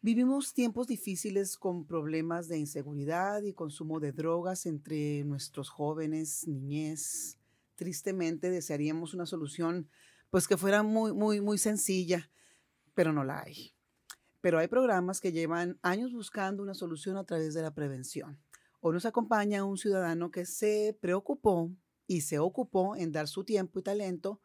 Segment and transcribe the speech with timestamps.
[0.00, 7.36] Vivimos tiempos difíciles con problemas de inseguridad y consumo de drogas entre nuestros jóvenes, niñez.
[7.74, 9.90] Tristemente desearíamos una solución
[10.30, 12.30] pues que fuera muy, muy, muy sencilla,
[12.94, 13.74] pero no la hay.
[14.40, 18.40] Pero hay programas que llevan años buscando una solución a través de la prevención.
[18.78, 21.72] Hoy nos acompaña un ciudadano que se preocupó
[22.06, 24.40] y se ocupó en dar su tiempo y talento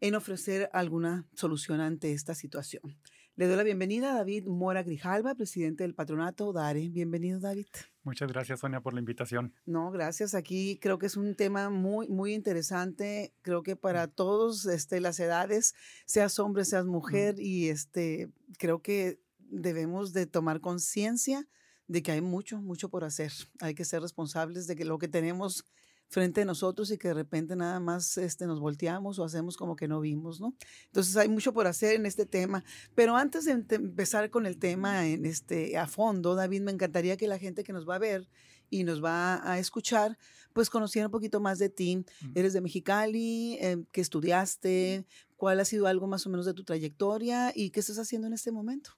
[0.00, 2.98] en ofrecer alguna solución ante esta situación.
[3.38, 6.88] Le doy la bienvenida a David Mora Grijalva, presidente del patronato DARE.
[6.88, 7.68] Bienvenido, David.
[8.02, 9.54] Muchas gracias, Sonia, por la invitación.
[9.64, 10.34] No, gracias.
[10.34, 13.32] Aquí creo que es un tema muy, muy interesante.
[13.42, 18.28] Creo que para todos este, las edades, seas hombre, seas mujer, y este,
[18.58, 21.46] creo que debemos de tomar conciencia
[21.86, 23.30] de que hay mucho, mucho por hacer.
[23.60, 25.64] Hay que ser responsables de que lo que tenemos
[26.08, 29.76] frente a nosotros y que de repente nada más este, nos volteamos o hacemos como
[29.76, 30.54] que no vimos, ¿no?
[30.86, 32.64] Entonces hay mucho por hacer en este tema.
[32.94, 37.28] Pero antes de empezar con el tema en este, a fondo, David, me encantaría que
[37.28, 38.28] la gente que nos va a ver
[38.70, 40.18] y nos va a escuchar,
[40.52, 42.04] pues conociera un poquito más de ti.
[42.34, 45.06] Eres de Mexicali, eh, ¿qué estudiaste?
[45.36, 48.34] ¿Cuál ha sido algo más o menos de tu trayectoria y qué estás haciendo en
[48.34, 48.90] este momento?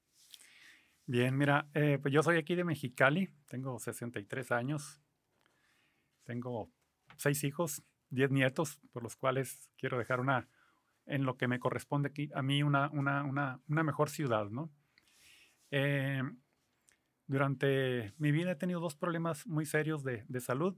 [1.06, 5.00] Bien, mira, eh, pues yo soy aquí de Mexicali, tengo 63 años,
[6.24, 6.70] tengo
[7.20, 10.48] seis hijos, diez nietos, por los cuales quiero dejar una,
[11.04, 14.70] en lo que me corresponde a mí una, una, una, una mejor ciudad, ¿no?
[15.70, 16.22] Eh,
[17.26, 20.76] durante mi vida he tenido dos problemas muy serios de, de salud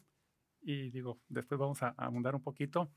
[0.61, 2.91] y digo, después vamos a, abundar un poquito.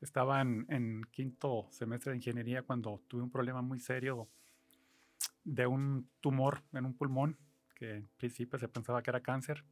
[0.00, 4.28] Estaba en, en, quinto semestre de ingeniería cuando tuve un problema muy serio
[5.44, 7.38] de un tumor en un pulmón,
[7.74, 9.64] que en principio se pensaba que era cáncer.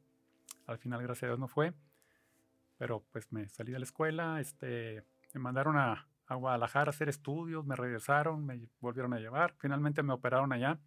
[0.65, 1.73] Al final, gracias a Dios, no fue
[2.81, 5.03] pero pues me salí de la escuela, este,
[5.35, 10.01] me mandaron a, a Guadalajara a hacer estudios, me regresaron, me volvieron a llevar, finalmente
[10.01, 10.79] me operaron allá.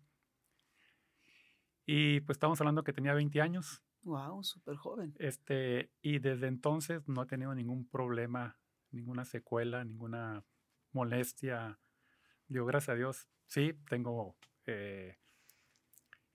[1.86, 3.80] Y pues estamos hablando que tenía 20 años.
[4.02, 5.14] Wow, súper joven.
[5.20, 8.58] Este, y desde entonces no he tenido ningún problema,
[8.90, 10.42] ninguna secuela, ninguna
[10.90, 11.78] molestia.
[12.48, 15.16] Digo, gracias a Dios, sí, tengo, eh,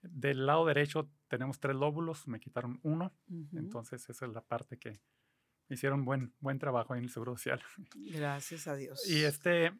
[0.00, 3.12] del lado derecho tenemos tres lóbulos, me quitaron uno,
[3.52, 5.02] entonces esa es la parte que,
[5.70, 7.62] hicieron buen, buen trabajo en el Seguro Social.
[7.94, 9.08] Gracias a Dios.
[9.08, 9.72] Y, este,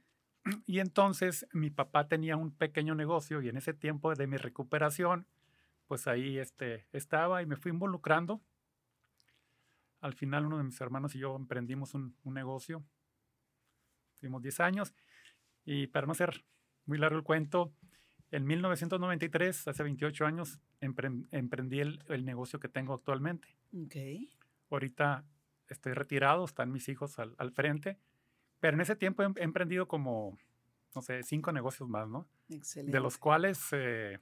[0.66, 5.26] y entonces mi papá tenía un pequeño negocio y en ese tiempo de mi recuperación,
[5.86, 8.40] pues ahí este, estaba y me fui involucrando.
[10.00, 12.84] Al final uno de mis hermanos y yo emprendimos un, un negocio.
[14.18, 14.94] Tuvimos 10 años
[15.64, 16.44] y para no ser
[16.86, 17.72] muy largo el cuento,
[18.30, 23.48] en 1993, hace 28 años, emprendí el, el, negocio que tengo actualmente.
[23.86, 24.30] Okay.
[24.70, 25.24] Ahorita
[25.70, 27.98] estoy retirado, están mis hijos al, al frente,
[28.60, 30.38] pero en ese tiempo he, he, emprendido como,
[30.94, 32.28] no sé, cinco negocios más, ¿no?
[32.48, 32.92] Excelente.
[32.92, 34.18] De los cuales eh,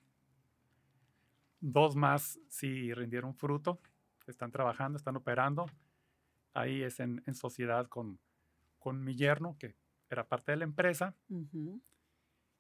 [1.61, 3.81] dos más sí rindieron fruto,
[4.27, 5.67] están trabajando, están operando.
[6.55, 8.21] Ahí es en, en sociedad con,
[8.79, 9.77] con mi yerno, que
[10.11, 11.15] era parte de la empresa.
[11.29, 11.81] Uh -huh.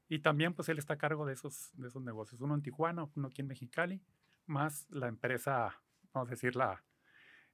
[0.09, 2.41] Y también, pues, él está a cargo de esos, de esos negocios.
[2.41, 4.03] Uno en Tijuana, uno aquí en Mexicali,
[4.47, 5.81] más la empresa,
[6.12, 6.82] vamos a decir, la,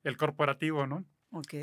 [0.05, 1.05] el corporativo, ¿no?
[1.35, 1.55] Ok.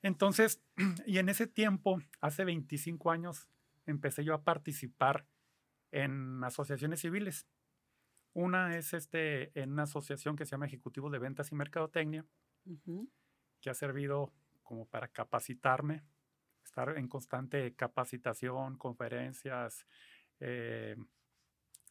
[0.00, 0.62] Entonces,
[1.06, 3.48] y en ese tiempo, hace 25 años,
[3.86, 5.26] empecé yo a participar
[5.90, 7.46] en asociaciones civiles.
[8.32, 12.24] Una es este, en una asociación que se llama Ejecutivo de Ventas y Mercadotecnia,
[12.64, 13.10] uh -huh.
[13.60, 14.32] que ha servido
[14.62, 16.02] como para capacitarme,
[16.64, 19.86] estar en constante capacitación, conferencias,
[20.40, 20.96] eh,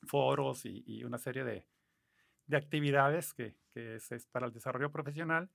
[0.08, 1.68] foros y, y, una serie de,
[2.48, 5.52] de actividades que, que es, es, para el desarrollo profesional.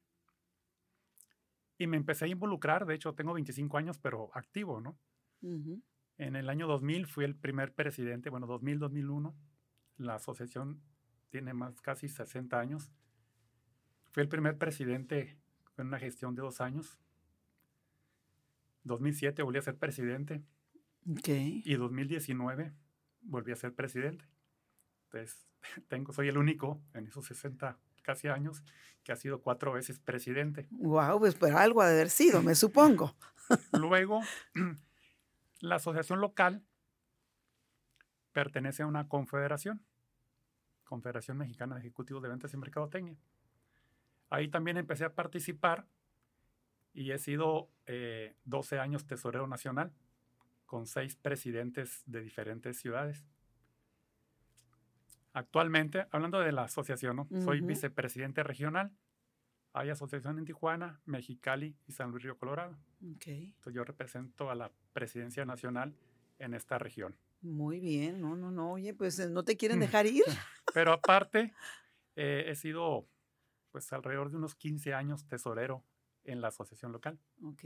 [1.78, 4.98] Y me empecé a involucrar, de hecho tengo 25 años, pero activo, ¿no?
[5.42, 5.82] Uh -huh.
[6.18, 9.34] En el año 2000 fui el primer presidente, bueno, 2000-2001.
[9.98, 10.80] La asociación
[11.28, 12.90] tiene más, casi 60 años.
[14.10, 15.36] Fui el primer presidente
[15.74, 16.98] con una gestión de dos años.
[18.84, 20.42] 2007 volví a ser presidente.
[21.18, 21.62] Okay.
[21.64, 22.72] Y 2019
[23.20, 24.24] volví a ser presidente.
[25.04, 25.46] Entonces,
[25.88, 28.62] tengo, soy el único en esos 60 casi años
[29.02, 30.68] que ha sido cuatro veces presidente.
[30.70, 33.16] Wow, pues pero algo ha de haber sido, me supongo.
[33.72, 34.20] Luego,
[35.60, 36.62] la asociación local
[38.32, 39.82] pertenece a una confederación,
[40.84, 43.16] Confederación Mexicana de Ejecutivos de Ventas y Mercadotecnia.
[44.30, 45.86] Ahí también empecé a participar
[46.94, 47.68] y he sido
[48.44, 49.92] 12 eh, años tesorero nacional
[50.64, 53.24] con seis presidentes de diferentes ciudades.
[55.36, 58.90] Actualmente, hablando de la asociación, soy vicepresidente regional.
[59.74, 62.74] Hay asociación en Tijuana, Mexicali y San Luis Río Colorado.
[63.02, 65.94] Entonces yo represento a la presidencia nacional
[66.38, 67.18] en esta región.
[67.42, 70.24] Muy bien, no, no, no, oye, pues eh, no te quieren dejar ir.
[70.72, 71.52] Pero aparte,
[72.14, 73.06] eh, he sido
[73.72, 75.84] pues alrededor de unos 15 años tesorero
[76.24, 77.20] en la asociación local.
[77.44, 77.62] Ok.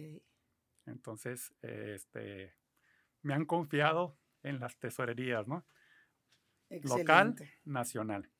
[0.86, 2.52] Entonces, este,
[3.22, 5.64] me han confiado en las tesorerías, ¿no?
[6.70, 7.34] Local,
[7.64, 8.30] nacional.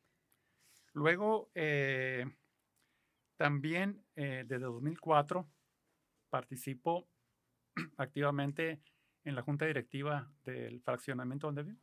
[0.93, 2.27] Luego, eh,
[3.37, 5.49] también eh, desde 2004
[6.29, 7.09] participo
[7.97, 8.83] activamente
[9.25, 11.81] en la junta directiva del fraccionamiento donde vivo,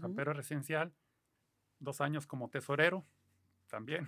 [0.00, 0.92] San Pedro Residencial,
[1.78, 3.06] dos años como tesorero
[3.68, 4.06] también.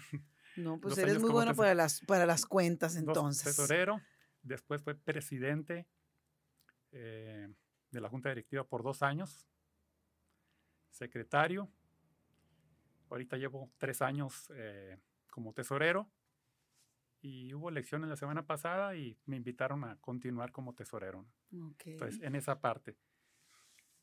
[0.56, 3.44] No, pues eres muy bueno para las, para las cuentas entonces.
[3.56, 4.00] tesorero,
[4.42, 5.87] después fue presidente
[6.90, 7.48] eh,
[7.90, 9.46] de la Junta Directiva por dos años,
[10.90, 11.70] secretario,
[13.11, 14.99] ahorita llevo tres años eh,
[15.31, 16.11] como tesorero
[17.23, 21.27] y hubo elecciones la semana pasada y me invitaron a continuar como tesorero.
[21.51, 22.97] Entonces, en esa parte.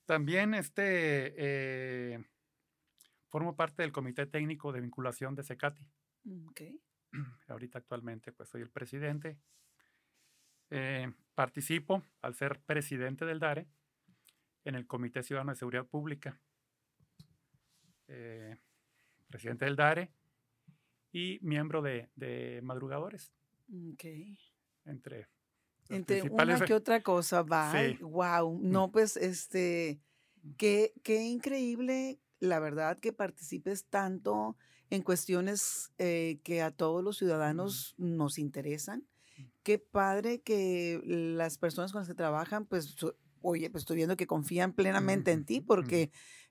[0.06, 2.24] También este, eh,
[3.30, 5.86] formo parte del Comité Técnico de Vinculación de Secati.
[6.24, 6.80] Mm, okay.
[7.48, 9.38] Ahorita actualmente pues soy el presidente.
[10.70, 13.68] Eh, participo al ser presidente del DARE
[14.64, 16.40] en el Comité Ciudadano de Seguridad Pública.
[18.08, 18.58] Eh,
[19.28, 20.12] presidente del DARE
[21.12, 23.34] y miembro de, madrugadores.
[23.94, 24.38] Okay.
[24.86, 25.28] Entre
[25.90, 27.74] entre una que otra cosa va.
[28.02, 28.60] Wow.
[28.62, 30.02] No, pues este,
[30.58, 34.58] qué, qué increíble, la verdad, que participes tanto
[34.90, 39.06] en cuestiones eh, que a todos los ciudadanos nos interesan.
[39.64, 42.96] Qué padre que las personas con las que trabajan, pues,
[43.42, 46.10] oye, pues estoy viendo que confían plenamente en ti porque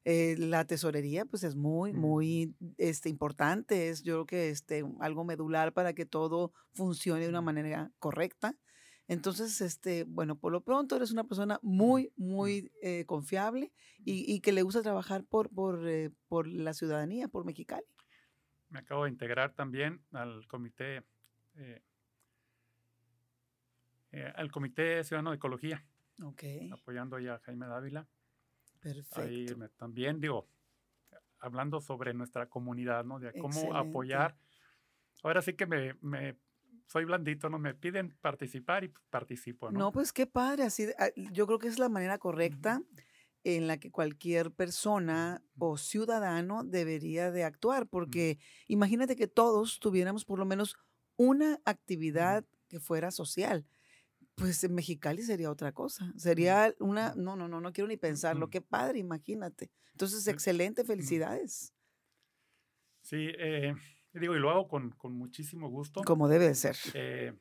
[0.08, 3.88] eh, la tesorería, pues es muy, muy este, importante.
[3.88, 8.56] Es yo creo que este, algo medular para que todo funcione de una manera correcta.
[9.08, 13.72] Entonces, este, bueno, por lo pronto eres una persona muy, muy eh, confiable
[14.04, 17.84] y, que le gusta trabajar por, por, eh, por la ciudadanía, por Mexicali
[18.68, 21.04] me acabo de integrar también al comité,
[24.34, 25.84] al comité ciudadano de ecología.
[26.72, 28.06] Apoyando ya a Jaime Dávila.
[28.86, 29.20] Perfecto.
[29.20, 29.46] Ahí
[29.76, 30.48] también digo,
[31.40, 33.18] hablando sobre nuestra comunidad, ¿no?
[33.18, 34.36] De cómo apoyar.
[35.24, 36.38] Ahora sí que me, me,
[36.86, 37.58] soy blandito, ¿no?
[37.58, 39.78] Me piden participar y participo, ¿no?
[39.80, 42.80] No, pues qué padre, así, ah, yo creo que es la manera correcta
[43.42, 48.38] en la que cualquier persona o ciudadano debería de actuar, porque
[48.68, 50.76] imagínate que todos tuviéramos por lo menos
[51.16, 53.66] una actividad que fuera social.
[54.36, 56.12] Pues en Mexicali sería otra cosa.
[56.16, 58.48] Sería una, no, no, no, no quiero ni pensarlo.
[58.50, 59.70] Qué padre, imagínate.
[59.92, 61.72] Entonces, excelente, felicidades.
[63.00, 63.74] Sí, eh,
[64.12, 66.02] digo, y lo hago con, con muchísimo gusto.
[66.04, 66.76] Como debe de ser.
[66.92, 67.32] Eh,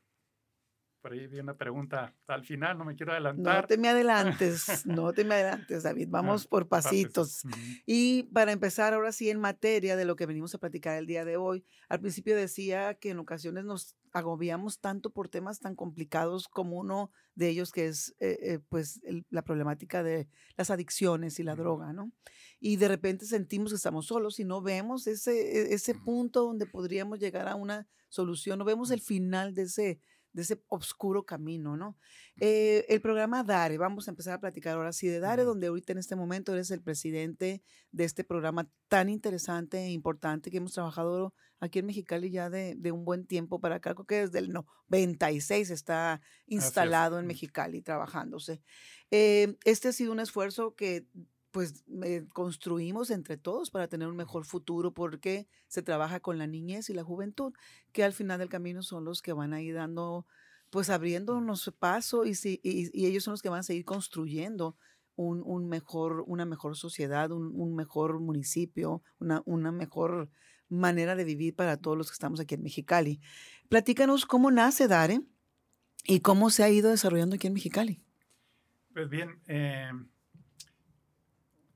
[1.06, 3.62] por ahí vi una pregunta al final, no me quiero adelantar.
[3.62, 6.08] No te me adelantes, no te me adelantes, David.
[6.10, 7.44] Vamos por pasitos.
[7.86, 11.24] Y para empezar ahora sí en materia de lo que venimos a platicar el día
[11.24, 16.48] de hoy, al principio decía que en ocasiones nos agobiamos tanto por temas tan complicados
[16.48, 21.44] como uno de ellos que es eh, eh, pues la problemática de las adicciones y
[21.44, 22.14] la droga, ¿no?
[22.60, 26.66] Y de repente sentimos que estamos solos y no vemos ese, e, ese punto donde
[26.66, 30.00] podríamos llegar a una solución, no vemos el final de ese,
[30.36, 31.98] de ese oscuro camino, ¿no?
[32.42, 35.94] Eh, el programa DARE, vamos a empezar a platicar ahora sí de DARE, donde ahorita
[35.94, 40.74] en este momento eres el presidente de este programa tan interesante e importante que hemos
[40.74, 44.52] trabajado aquí en Mexicali ya de, un buen tiempo para acá, creo que desde el
[44.52, 48.62] 96 está instalado en Mexicali trabajándose.
[49.12, 51.08] Eh, este ha sido un esfuerzo que
[51.56, 51.86] pues
[52.34, 56.94] construimos entre todos para tener un mejor futuro porque se trabaja con la niñez y
[56.94, 57.54] la juventud,
[57.94, 60.28] que al final del camino son los que van a ir dando,
[60.70, 64.76] pues abriéndonos paso y, y, ellos son los que van a seguir construyendo
[65.16, 70.30] un, mejor, una mejor sociedad, un, mejor municipio, una, una mejor
[70.68, 73.22] manera de vivir para todos los que estamos aquí en Mexicali.
[73.70, 75.22] Platícanos cómo nace Dare
[76.04, 78.02] y cómo se ha ido desarrollando aquí en Mexicali.
[78.94, 79.90] Pues bien, eh,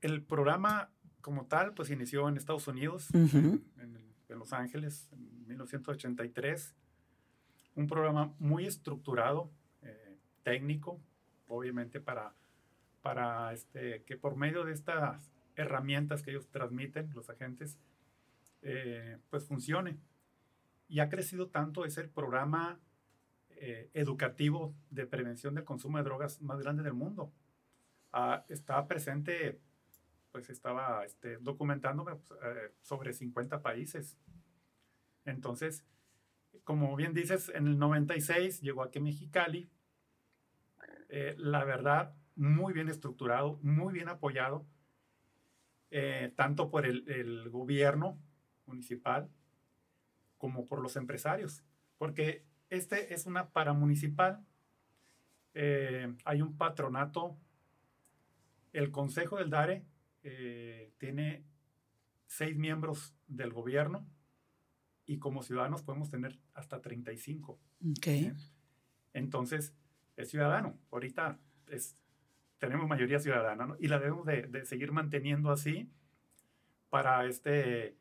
[0.00, 0.90] el programa
[1.20, 3.68] como tal, pues inició en Estados Unidos, en,
[4.28, 6.74] Los Ángeles, en 1983.
[7.74, 9.50] Un programa muy estructurado,
[9.82, 11.00] eh, técnico,
[11.48, 12.34] obviamente para,
[13.02, 17.78] para este, que por medio de estas herramientas que ellos transmiten, los agentes,
[18.62, 19.98] eh, pues funcione.
[20.88, 22.80] Y ha crecido tanto, es el programa
[23.50, 27.32] eh, educativo de prevención del consumo de drogas más grande del mundo.
[28.12, 29.60] Ah, está presente
[30.32, 34.18] pues estaba este, documentándome pues, eh, sobre 50 países.
[35.24, 35.84] Entonces,
[36.64, 39.70] como bien dices, en el 96 llegó aquí Mexicali.
[41.08, 44.64] Eh, la verdad, muy bien estructurado, muy bien apoyado,
[45.90, 48.16] eh, tanto por el, el, gobierno
[48.66, 49.28] municipal
[50.38, 51.64] como por los empresarios,
[51.98, 54.44] porque este es una paramunicipal.
[55.52, 57.36] hay un patronato,
[58.72, 59.84] el Consejo del DARE
[60.22, 61.44] eh, tiene
[62.26, 64.06] seis miembros del gobierno
[65.06, 67.58] y como ciudadanos podemos tener hasta 35.
[67.98, 68.32] Okay.
[69.12, 69.74] Entonces,
[70.16, 70.78] es ciudadano.
[70.90, 71.96] Ahorita es,
[72.58, 75.90] tenemos mayoría ciudadana y la debemos de, seguir manteniendo así
[76.90, 77.96] para este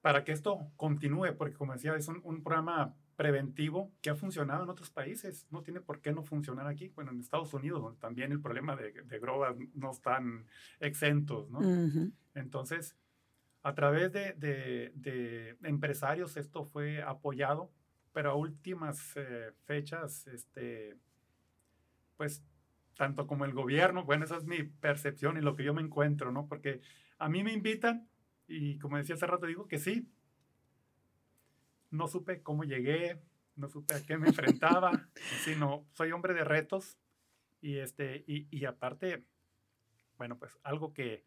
[0.00, 4.64] para que esto continúe, porque como decía, es un, un programa preventivo que ha funcionado
[4.64, 5.46] en otros países.
[5.50, 6.88] No tiene por qué no funcionar aquí.
[6.88, 10.46] Bueno, en Estados Unidos, donde también el problema de, de drogas no están
[10.78, 11.60] exentos, ¿no?
[12.34, 12.96] Entonces,
[13.62, 14.32] a través de,
[14.94, 17.70] de, empresarios esto fue apoyado,
[18.14, 20.96] pero a últimas eh, fechas, este,
[22.16, 22.42] pues,
[22.96, 26.32] tanto como el gobierno, bueno, esa es mi percepción y lo que yo me encuentro,
[26.32, 26.46] ¿no?
[26.46, 26.80] Porque
[27.18, 28.08] a mí me invitan
[28.48, 30.08] y como decía hace rato, digo que sí,
[31.90, 33.20] no supe cómo llegué,
[33.56, 35.08] no supe a qué me enfrentaba,
[35.44, 36.98] sino soy hombre de retos
[37.60, 39.26] y, este, y, aparte,
[40.16, 41.26] bueno, pues algo que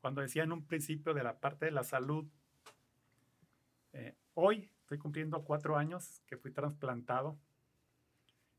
[0.00, 2.26] cuando decía en un principio de la parte de la salud,
[3.92, 7.38] eh, hoy estoy cumpliendo cuatro años que fui trasplantado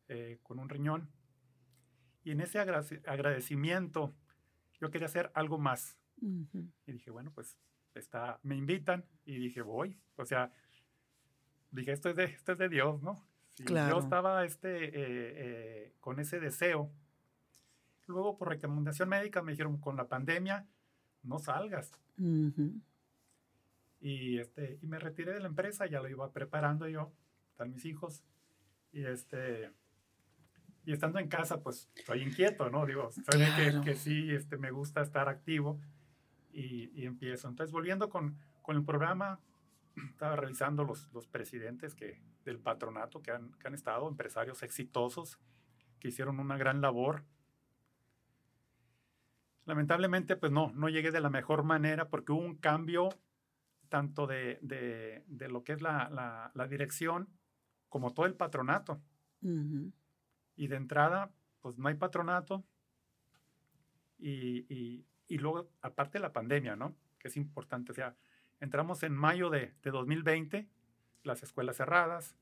[0.07, 1.09] eh, con un riñón
[2.23, 4.15] y en ese agradecimiento
[4.79, 5.97] yo quería hacer algo más.
[6.21, 7.57] Y dije, bueno, pues
[7.93, 9.99] está, me invitan y dije, voy.
[10.15, 10.51] O sea,
[11.81, 13.23] dije, esto es de, esto es de Dios, ¿no?
[13.57, 16.91] Yo estaba este, eh, eh, con ese deseo.
[18.07, 20.65] Luego, por recomendación médica, me dijeron, con la pandemia,
[21.23, 21.91] no salgas.
[24.01, 27.13] y, este, y me retiré de la empresa, ya lo iba preparando yo,
[27.51, 28.23] están mis hijos.
[28.91, 29.71] Y, este,
[30.85, 32.85] y estando en casa, pues, estoy inquieto, ¿no?
[32.85, 35.79] Digo, que, que, sí este, me gusta estar activo
[36.51, 37.47] y, y empiezo.
[37.47, 39.39] Entonces, volviendo con, con el programa,
[40.09, 45.39] estaba revisando los, los presidentes que, del patronato que han, que han estado, empresarios exitosos,
[45.99, 47.23] que hicieron una gran labor.
[49.65, 53.09] Lamentablemente, pues no, no llegué de la mejor manera porque hubo un cambio
[53.89, 57.29] tanto de, de, de lo que es la, la, la, dirección
[57.89, 59.01] como todo el patronato.
[60.55, 61.31] Y de entrada,
[61.61, 62.65] pues no hay patronato.
[64.17, 66.95] Y, y, y, luego, aparte de la pandemia, ¿no?
[67.19, 68.15] Que es importante, o sea,
[68.63, 70.69] Entramos en mayo de, 2020,
[71.23, 72.37] las escuelas cerradas,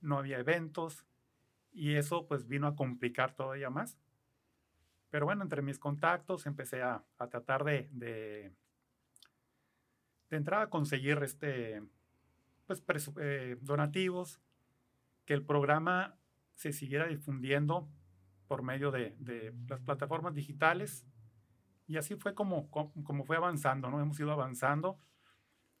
[0.00, 1.04] no había eventos
[1.70, 3.98] y eso pues vino a complicar todavía más.
[5.10, 8.54] Pero bueno, entre mis contactos empecé a, tratar de, de,
[10.30, 11.82] entrar a conseguir este,
[12.64, 12.82] pues,
[13.20, 14.40] eh, donativos,
[15.26, 16.16] que el programa
[16.54, 17.86] se siguiera difundiendo
[18.48, 21.04] por medio de, las plataformas digitales.
[21.86, 24.00] Y así fue como, como, fue avanzando, ¿no?
[24.00, 24.98] Hemos ido avanzando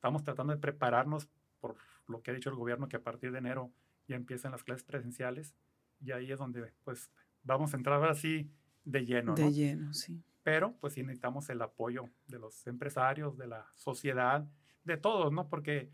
[0.06, 1.74] Estamos tratando de prepararnos por
[2.06, 3.72] lo que ha dicho el gobierno, que a partir de enero
[4.06, 5.56] ya empiezan las clases presenciales
[6.00, 7.10] y ahí es donde pues
[7.42, 8.48] vamos a entrar así
[8.84, 9.34] de lleno.
[9.34, 10.22] De lleno, sí.
[10.44, 14.46] Pero pues sí necesitamos el apoyo de los empresarios, de la sociedad,
[14.84, 15.48] de todos, ¿no?
[15.48, 15.90] Porque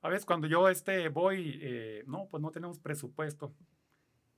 [0.00, 3.54] a veces cuando yo este voy, eh, no, pues no tenemos presupuesto.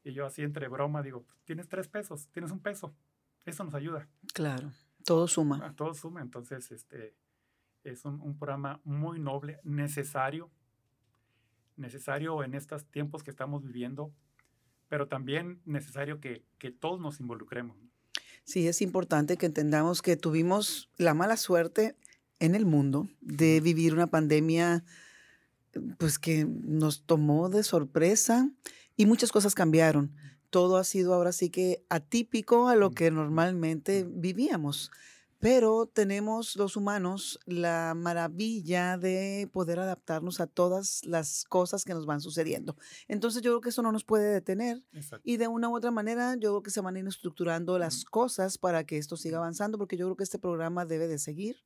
[0.03, 2.97] Y yo así entre broma digo, tienes tres pesos, tienes un peso.
[3.45, 4.09] Eso nos ayuda.
[4.35, 4.73] Claro,
[5.05, 5.61] todo suma.
[5.63, 6.21] Ah, todo suma.
[6.21, 7.15] Entonces, este,
[7.87, 10.51] es un, programa muy noble, necesario,
[11.77, 14.13] necesario en estos tiempos que estamos viviendo,
[14.89, 17.77] pero también necesario que, que todos nos involucremos.
[18.45, 21.97] Sí, es importante que entendamos que tuvimos la mala suerte
[22.39, 24.85] en el mundo de vivir una pandemia
[25.99, 28.51] pues que nos tomó de sorpresa
[28.97, 30.15] y muchas cosas cambiaron.
[30.51, 34.91] Todo ha sido ahora sí que atípico a lo que normalmente vivíamos
[35.39, 42.07] Pero tenemos los humanos la maravilla de poder adaptarnos a todas las cosas que nos
[42.07, 42.77] van sucediendo.
[43.07, 44.83] Entonces yo creo que eso no nos puede detener
[45.23, 48.05] y de una u otra manera yo creo que se van a ir estructurando las
[48.05, 51.57] cosas para que esto siga avanzando porque yo creo que este programa debe de seguir.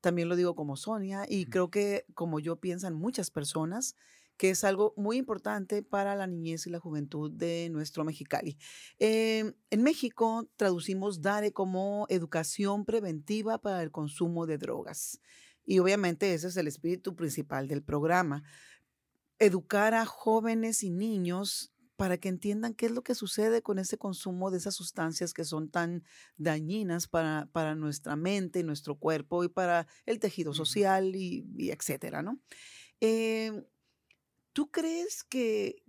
[0.00, 3.96] También lo digo como Sonia y creo que como yo piensan muchas personas
[4.36, 8.56] que es algo muy importante para la niñez y la juventud de nuestro Mexicali.
[8.98, 15.20] Em, en México traducimos DARE como educación preventiva para el consumo de drogas.
[15.64, 18.44] Y obviamente ese es el espíritu principal del programa.
[19.38, 23.96] Educar a jóvenes y niños para que entiendan qué es lo que sucede con ese
[23.96, 26.04] consumo de esas sustancias que son tan
[26.36, 32.22] dañinas para, para nuestra mente, nuestro cuerpo y para el tejido social y, y etcétera,
[32.22, 32.38] ¿no?
[33.00, 33.66] Eh,
[34.56, 35.82] ¿Tú crees que,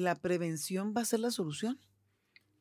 [0.00, 1.78] la prevención va a ser la solución?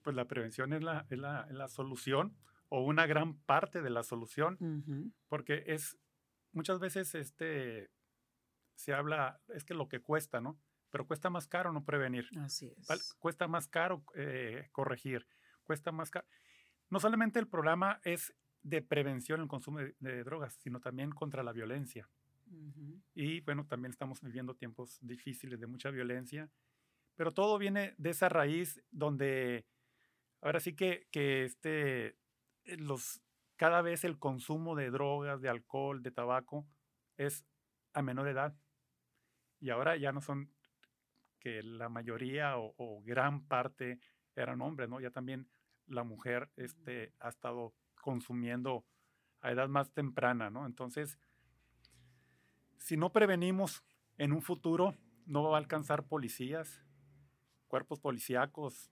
[0.02, 2.36] Pues la prevención es la, la, solución
[2.68, 5.98] o una gran parte de la solución, porque es
[6.52, 7.90] muchas veces este,
[8.76, 10.60] se habla, es que lo que cuesta, ¿no?
[10.90, 12.28] Pero cuesta más caro no prevenir.
[12.38, 13.14] Así es.
[13.14, 15.26] Cuesta más caro eh, corregir,
[15.64, 16.28] cuesta más caro.
[16.90, 21.54] No solamente el programa es de prevención el consumo de drogas, sino también contra la
[21.54, 22.10] violencia.
[23.14, 26.50] Y bueno, también estamos viviendo tiempos difíciles de mucha violencia,
[27.16, 29.66] pero todo viene de esa raíz donde
[30.42, 32.18] ahora sí que, que este,
[32.66, 33.22] eh, los,
[33.56, 36.68] cada vez el consumo de drogas, de alcohol, de tabaco
[37.18, 37.46] es
[37.94, 38.56] a menor edad.
[39.60, 40.52] Y ahora ya no son
[41.40, 44.00] que la mayoría o, gran parte
[44.36, 45.00] eran hombres, ¿no?
[45.00, 45.48] Ya también
[45.88, 48.86] la mujer este, ha estado consumiendo
[49.42, 50.66] a edad más temprana, ¿no?
[50.66, 51.20] Entonces,
[52.78, 53.84] si no prevenimos
[54.18, 56.84] en un futuro, no va a alcanzar policías,
[57.68, 58.92] cuerpos policíacos,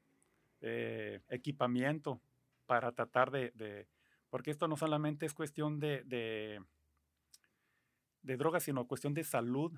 [0.62, 2.22] eh, equipamiento
[2.66, 3.88] para tratar de,
[4.30, 6.04] porque esto no solamente es cuestión de,
[8.22, 9.72] de, drogas, sino cuestión de salud,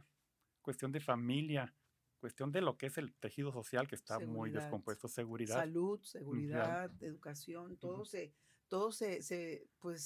[0.61, 1.73] cuestión de familia,
[2.19, 5.55] cuestión de lo que es el tejido social que está muy descompuesto, seguridad.
[5.55, 8.31] Salud, seguridad, educación, todo se,
[8.67, 10.03] todo se, pues,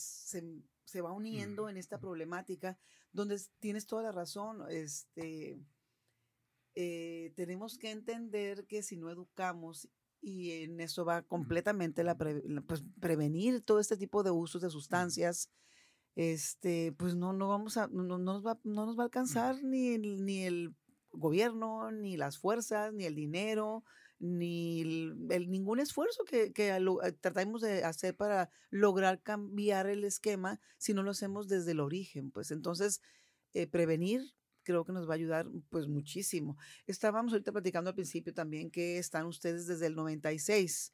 [0.86, 2.78] se, va uniendo en esta problemática
[3.12, 4.64] donde tienes toda la razón.
[4.70, 5.60] Este,
[6.76, 9.90] eh, tenemos que entender que si no educamos
[10.22, 15.50] y en eso va completamente la, pues, prevenir todo este tipo de usos de sustancias,
[16.16, 19.98] este, pues no, no vamos a, no, nos, va, no nos va a alcanzar ni,
[19.98, 20.76] ni el
[21.12, 23.84] gobierno, ni las fuerzas, ni el dinero,
[24.20, 30.60] ni el, ningún esfuerzo que, que eh, tratamos de hacer para lograr cambiar el esquema
[30.78, 32.32] si no lo hacemos desde el origen.
[32.32, 33.02] Pues entonces,
[33.54, 34.22] eh, prevenir
[34.64, 36.58] creo que nos va a ayudar pues muchísimo.
[36.86, 40.94] Estábamos ahorita platicando al principio también que están ustedes desde el 96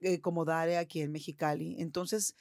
[0.00, 1.76] eh, como DARE aquí en Mexicali.
[1.80, 2.36] Entonces,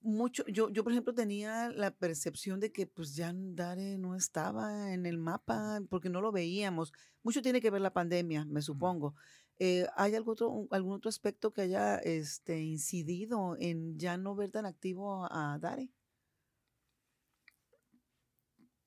[0.00, 4.92] mucho, yo, yo por ejemplo tenía la percepción de que pues ya Dare no estaba
[4.92, 6.92] en el mapa porque no lo veíamos.
[7.22, 9.14] Mucho tiene que ver la pandemia, me supongo.
[9.58, 14.50] Eh, ¿Hay algún otro, algún otro aspecto que haya este, incidido en ya no ver
[14.50, 15.90] tan activo a Dare?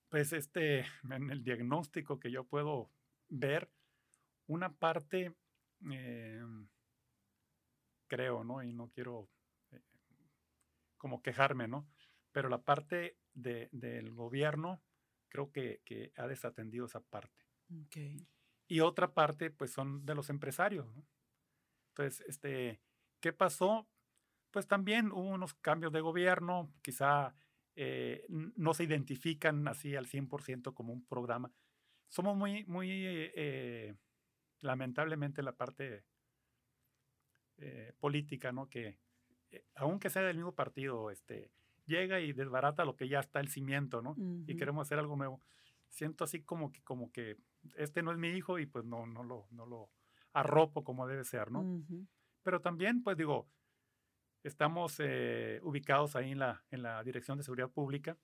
[0.10, 2.92] Pues este, en el diagnóstico que yo puedo
[3.30, 3.70] ver,
[4.48, 5.36] una parte,
[5.82, 6.68] em,
[8.08, 8.64] creo, ¿no?
[8.64, 9.30] Y no quiero
[10.98, 11.88] como quejarme, ¿no?
[12.32, 14.82] Pero la parte del gobierno
[15.30, 17.46] creo que, ha desatendido esa parte.
[18.68, 21.06] Y otra parte, pues son de los empresarios, ¿no?
[21.90, 22.82] Entonces, este,
[23.20, 23.88] ¿qué pasó?
[24.52, 27.36] Pues también hubo unos cambios de gobierno, quizá
[27.76, 31.52] eh, no se identifican así al 100% como un programa.
[32.10, 33.96] Somos muy, muy, eh,
[34.62, 36.06] lamentablemente, la parte
[37.58, 38.70] eh, política, ¿no?
[38.70, 38.98] Que
[39.52, 41.52] eh, aunque sea del mismo partido, este,
[41.86, 44.16] llega y desbarata lo que ya está el cimiento, ¿no?
[44.48, 45.42] Y queremos hacer algo nuevo.
[45.90, 47.38] Siento así como que, como que
[47.76, 49.90] este no es mi hijo y pues no, no, lo, no lo
[50.34, 51.84] arropo como debe ser, ¿no?
[52.44, 53.50] Pero también, pues digo,
[54.44, 58.18] estamos eh, ubicados ahí en la, en la Dirección de Seguridad Pública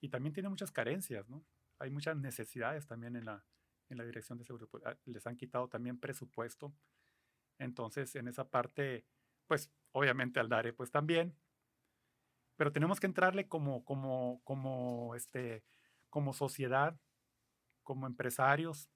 [0.00, 1.44] y también tiene muchas carencias, ¿no?
[1.78, 3.44] Hay muchas necesidades también en la,
[3.88, 4.90] en la Dirección de Seguridad Pública.
[4.90, 6.74] Ah, les han quitado también presupuesto.
[7.58, 9.06] Entonces, en esa parte,
[9.46, 11.36] pues obviamente al DARE pues también,
[12.56, 15.62] pero tenemos que entrarle como, como, como, este,
[16.16, 16.98] como sociedad,
[17.82, 18.88] como empresarios,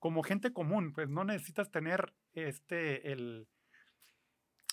[0.00, 3.46] como gente común, pues no necesitas tener este, el,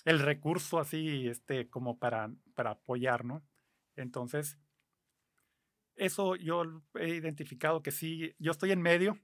[0.04, 3.44] el recurso así, este, como para, para apoyar, ¿no?
[3.94, 4.58] Entonces,
[5.94, 6.64] eso yo
[6.96, 9.20] he identificado que sí, yo estoy en medio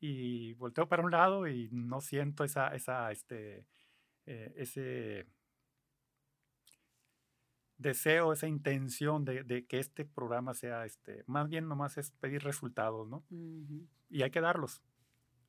[0.00, 3.66] y volteo para un lado y no siento esa, esa, este,
[4.26, 5.24] eh, ese,
[7.78, 13.08] deseo, esa intención de, que este programa sea, este, más bien nomás es pedir resultados,
[13.08, 13.24] ¿no?
[14.10, 14.82] Y hay que darlos.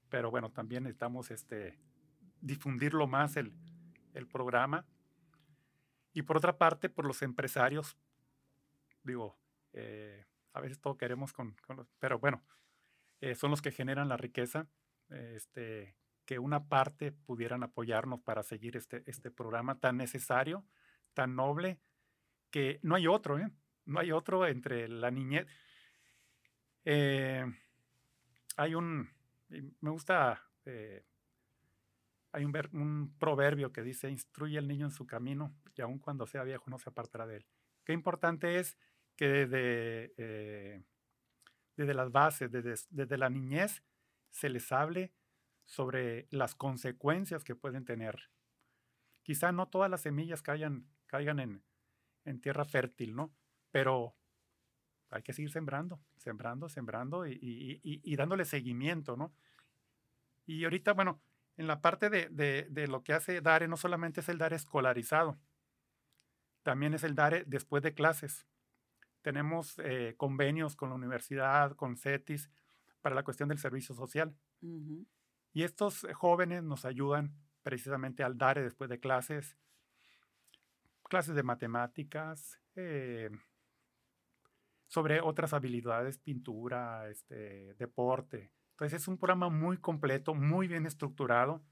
[0.10, 1.80] Pero bueno, también necesitamos este,
[2.42, 3.54] difundirlo más el,
[4.14, 4.86] el programa.
[6.14, 7.98] Y por otra parte, por los empresarios,
[9.04, 9.38] digo,
[9.74, 12.42] eh, a veces todo queremos con, los, pero bueno,
[13.20, 14.68] eh, son los que generan la riqueza,
[15.10, 20.66] este, que una parte pudieran apoyarnos para seguir este, este programa tan necesario,
[21.14, 21.80] tan noble,
[22.56, 23.52] que no hay otro, ¿eh?
[23.84, 25.46] No hay otro entre la niñez.
[26.86, 27.44] Eh,
[28.56, 29.10] hay un,
[29.82, 31.04] me gusta, eh,
[32.32, 36.44] hay un, proverbio que dice, instruye al niño en su camino y aun cuando sea
[36.44, 37.46] viejo no se apartará de él.
[37.84, 38.78] Qué importante es
[39.18, 40.82] que desde,
[41.76, 43.84] desde las bases, desde, desde la niñez,
[44.32, 45.12] se les hable
[45.66, 48.30] sobre las consecuencias que pueden tener.
[49.24, 51.62] Quizá no todas las semillas caigan, caigan en,
[52.26, 53.32] en tierra fértil, ¿no?
[53.72, 54.16] Pero
[55.10, 59.34] hay que seguir sembrando, sembrando, sembrando y, dándole seguimiento, ¿no?
[60.46, 61.22] Y ahorita, bueno,
[61.58, 65.38] en la parte de, lo que hace DARE, no solamente es el DARE escolarizado,
[66.64, 68.46] también es el DARE después de clases.
[69.22, 72.50] Tenemos eh, convenios con la universidad, con CETIS,
[73.02, 74.36] para la cuestión del servicio social.
[74.62, 79.58] Y estos jóvenes nos ayudan precisamente al DARE después de clases,
[81.10, 83.30] clases de matemáticas, eh,
[84.88, 88.54] sobre otras habilidades, pintura, este, deporte.
[88.72, 91.64] Entonces es un programa muy completo, muy bien estructurado,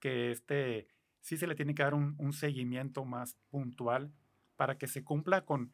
[0.00, 0.88] que este,
[1.20, 4.12] sí se le tiene que dar un, seguimiento más puntual
[4.56, 5.72] para que se cumpla con,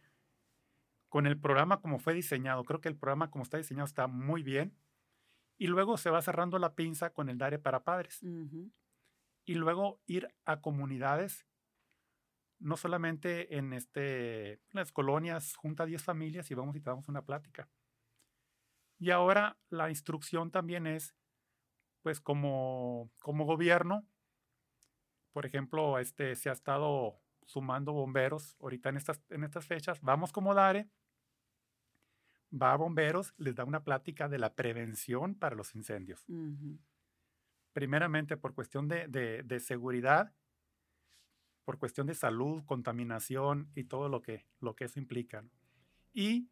[1.09, 2.65] con el programa como fue diseñado.
[2.65, 4.77] Creo que el programa como está diseñado está muy bien.
[5.59, 8.21] Y luego se va cerrando la pinza con el DARE para padres.
[9.45, 11.47] Y luego ir a comunidades
[12.63, 17.25] no solamente en este, las colonias, junta 10 familias y vamos y te damos una
[17.25, 17.69] plática.
[18.99, 21.15] Y ahora la instrucción también es,
[22.03, 24.07] pues como, como gobierno,
[25.33, 30.33] por ejemplo, este, se ha estado sumando bomberos ahorita en estas, en estas fechas, vamos
[30.33, 30.89] como DARE,
[32.53, 36.25] va a bomberos, les da una plática de la prevención para los incendios.
[37.73, 40.33] Primeramente por cuestión de, de seguridad
[41.65, 45.45] por cuestión de salud, contaminación y todo lo que, lo que eso implica.
[46.13, 46.49] Y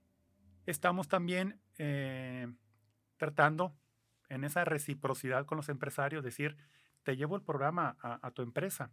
[0.66, 2.46] estamos también eh,
[3.16, 3.74] tratando
[4.28, 6.56] en esa reciprocidad con los empresarios, decir,
[7.02, 8.90] te llevo el programa a, tu empresa.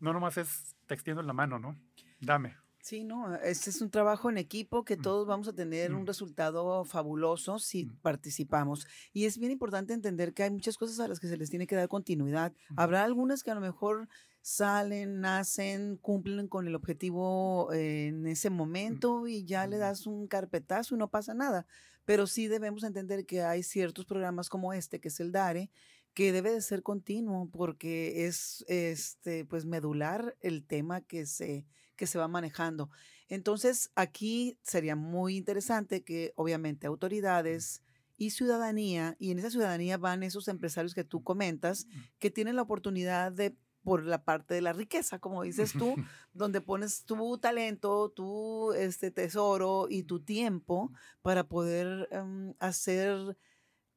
[0.00, 1.76] No nomás es te extiendo la mano, ¿no?
[2.20, 2.56] Dame.
[2.86, 5.02] Sí, no, este es un trabajo en equipo que mm.
[5.02, 6.06] todos vamos a tener un mm.
[6.06, 7.96] resultado fabuloso si mm.
[7.96, 8.86] participamos.
[9.12, 11.66] Y es bien importante entender que hay muchas cosas a las que se les tiene
[11.66, 12.52] que dar continuidad.
[12.76, 14.08] Habrá algunas que a lo mejor
[14.40, 20.94] salen, nacen, cumplen con el objetivo en ese momento y ya le das un carpetazo
[20.94, 21.66] y no pasa nada.
[22.04, 25.72] Pero sí debemos entender que hay ciertos programas como este, que es el DARE,
[26.14, 32.06] que debe de ser continuo porque es este pues medular el tema que se que
[32.06, 32.90] se va manejando.
[33.28, 37.82] Entonces, aquí sería muy interesante que obviamente autoridades
[38.16, 41.86] y ciudadanía, y en esa ciudadanía van esos empresarios que tú comentas,
[42.18, 43.56] que tienen la oportunidad de
[43.86, 45.94] por la parte de la riqueza, como dices tú,
[46.32, 53.36] donde pones tu talento, tu este tesoro y tu tiempo para poder em, hacer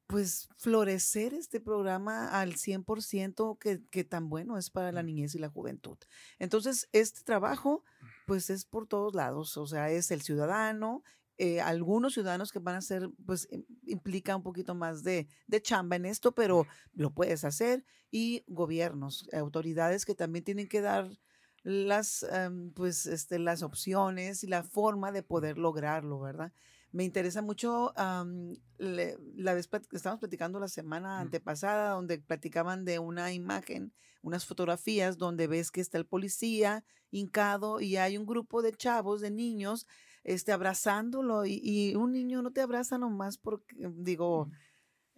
[0.10, 5.38] pues florecer este programa al 100% que, que tan bueno es para la niñez y
[5.38, 6.00] la juventud.
[6.39, 7.84] Entonces, este trabajo
[8.26, 11.04] pues es por todos lados, o sea, es el ciudadano,
[11.38, 13.48] eh, algunos ciudadanos que van a ser, pues
[13.86, 19.30] implica un poquito más de, de, chamba en esto, pero lo puedes hacer, y gobiernos,
[19.32, 21.19] autoridades que también tienen que dar
[21.62, 26.52] las, em, pues, este, las opciones y la forma de poder lograrlo, ¿verdad?
[26.91, 33.32] Me interesa mucho la vez que estábamos platicando la semana antepasada, donde platicaban de una
[33.32, 38.73] imagen, unas fotografías donde ves que está el policía hincado y hay un grupo de
[38.73, 39.88] chavos, de niños,
[40.23, 44.49] este, abrazándolo y, y un niño no te abraza nomás porque, digo,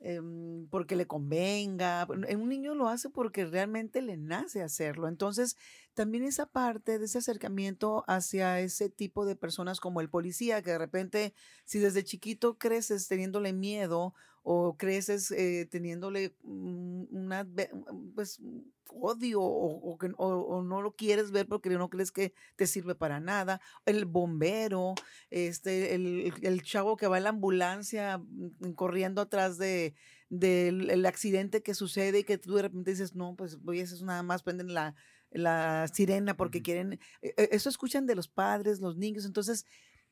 [0.04, 2.08] Em, porque le convenga.
[2.10, 5.08] Un niño lo hace porque realmente le nace hacerlo.
[5.08, 5.56] Entonces,
[5.94, 10.72] también esa parte de ese acercamiento hacia ese tipo de personas como el policía, que
[10.72, 11.34] de repente,
[11.66, 17.48] si desde chiquito creces teniéndole miedo o creces eh, teniéndole una,
[18.16, 18.40] pues,
[18.94, 23.62] odio o, o, no lo quieres ver porque no crees que te sirve para nada.
[23.86, 24.96] El bombero,
[25.30, 29.96] este, el, el chavo que va en la ambulancia mm, corriendo atrás de,
[30.32, 34.02] del accidente que sucede y que tú de repente dices, no, pues voy a hacer
[34.04, 34.96] nada más, prenden la,
[35.30, 39.66] la sirena porque quieren, e, e, eso escuchan de los padres, los niños, entonces,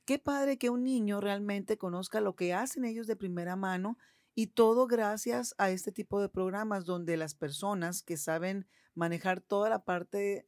[0.04, 3.98] qué padre que un niño realmente conozca lo que hacen ellos de primera mano
[4.36, 9.70] y todo gracias a este tipo de programas donde las personas que saben manejar toda
[9.70, 10.48] la parte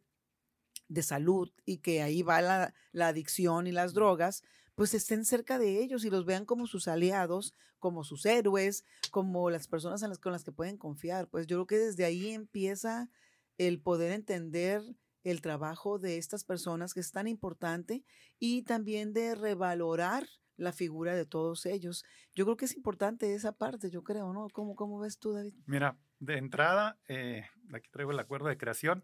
[0.87, 2.73] de salud y que ahí va la,
[3.07, 4.43] adicción y las drogas,
[4.75, 9.49] pues estén cerca de ellos y los vean como sus aliados, como sus héroes, como
[9.49, 11.29] las personas en con las que pueden confiar.
[11.29, 13.09] Pues yo creo que desde ahí empieza
[13.57, 14.83] el poder entender
[15.23, 18.03] el trabajo de estas personas que es tan importante
[18.39, 20.27] y también de revalorar
[20.61, 22.05] la figura de todos ellos.
[22.33, 24.47] Yo creo que es importante esa parte, yo creo, ¿no?
[24.49, 25.55] ¿Cómo, cómo ves tú, David?
[25.65, 29.03] Mira, de entrada, eh, aquí traigo el acuerdo de creación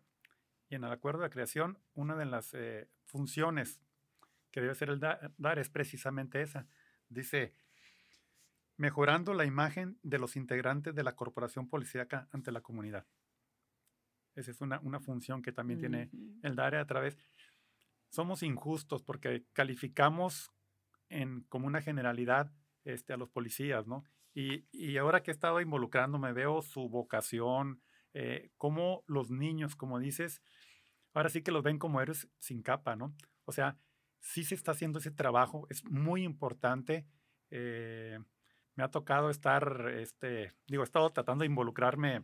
[0.70, 3.82] y en el acuerdo de creación, una de las eh, funciones
[4.52, 6.68] que debe ser el dar es precisamente esa.
[7.10, 7.54] Dice,
[8.78, 13.06] mejorando la imagen de los integrantes de la corporación policíaca ante la comunidad.
[14.36, 16.12] Esa es una, una función que también tiene
[16.44, 17.18] el DARE a través.
[18.10, 20.52] Somos injustos porque calificamos
[21.10, 22.52] en, como una generalidad
[22.84, 24.04] este, a los policías, ¿no?
[24.34, 27.82] Y, y ahora que he estado involucrándome, veo su vocación,
[28.14, 30.42] eh, como los niños, como dices,
[31.14, 33.16] ahora sí que los ven como héroes sin capa, ¿no?
[33.46, 33.78] O sea,
[34.20, 37.06] sí se está haciendo ese trabajo, es muy importante.
[37.50, 38.20] Eh,
[38.76, 42.24] me ha tocado estar, este, digo, he estado tratando de involucrarme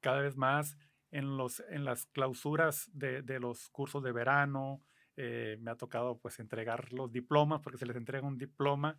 [0.00, 0.76] cada vez más
[1.10, 4.82] en, los, en las clausuras de, de los cursos de verano.
[5.16, 8.98] Eh, me ha tocado pues entregar los diplomas porque se les entrega un diploma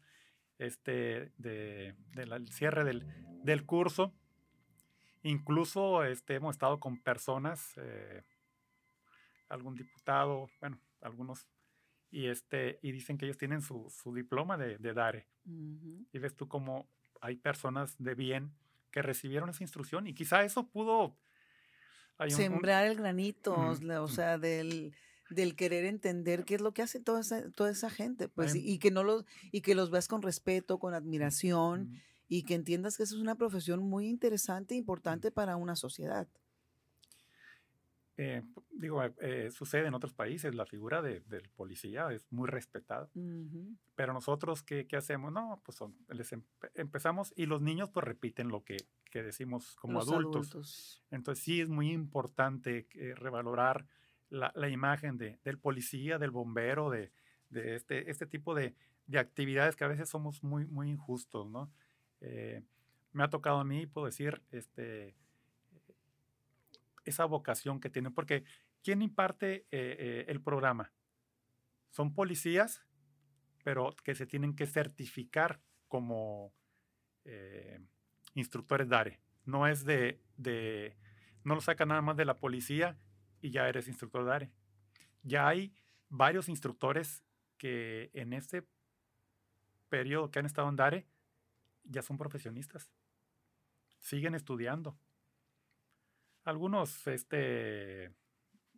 [0.59, 3.05] este, de, del cierre del,
[3.43, 4.13] del, curso.
[5.23, 8.23] Incluso este, hemos estado con personas, eh,
[9.49, 11.47] algún diputado, bueno, algunos,
[12.11, 15.27] y, este, y dicen que ellos tienen su, su diploma de, de DARE.
[15.45, 16.87] Y ves tú cómo
[17.21, 18.53] hay personas de bien
[18.91, 21.17] que recibieron esa instrucción y quizá eso pudo...
[22.29, 24.93] Sembrar el granito, o sea, del,
[25.33, 28.77] del querer entender qué es lo que hace toda esa, toda esa gente, pues, y,
[28.79, 33.03] que no los, y que los veas con respeto, con admiración, y que entiendas que
[33.03, 36.27] eso es una profesión muy interesante e importante para una sociedad.
[38.15, 42.47] Eh, digo, eh, eh, sucede en otros países, la figura de, del policía es muy
[42.47, 43.09] respetada.
[43.95, 45.31] Pero nosotros, ¿qué, ¿qué, hacemos?
[45.31, 46.35] No, pues les
[46.75, 48.77] empezamos y los niños pues repiten lo que,
[49.09, 51.03] que decimos como adultos.
[51.09, 53.87] Entonces sí es muy importante revalorar
[54.33, 57.11] la, imagen de, del policía, del bombero, de,
[57.49, 61.71] de este, este tipo de, de, actividades que a veces somos muy, muy injustos, ¿no?
[63.11, 65.13] me ha tocado a mí, puedo decir, este
[67.05, 68.13] esa vocación que tienen.
[68.13, 68.43] Porque
[68.83, 70.91] ¿quién imparte eh, eh, el programa?
[71.89, 72.83] Son policías,
[73.63, 76.53] pero que se tienen que certificar como
[77.25, 77.79] eh,
[78.33, 79.19] instructores DARE.
[79.45, 80.97] No es de, de,
[81.43, 82.97] no lo saca nada más de la policía
[83.43, 84.49] y ya eres instructor DARE.
[85.21, 85.75] Ya hay
[86.07, 87.23] varios instructores
[87.57, 88.65] que en este
[89.89, 91.05] periodo que han estado en DARE
[91.83, 92.89] ya son profesionistas.
[93.99, 94.97] Siguen estudiando
[96.45, 98.15] algunos este,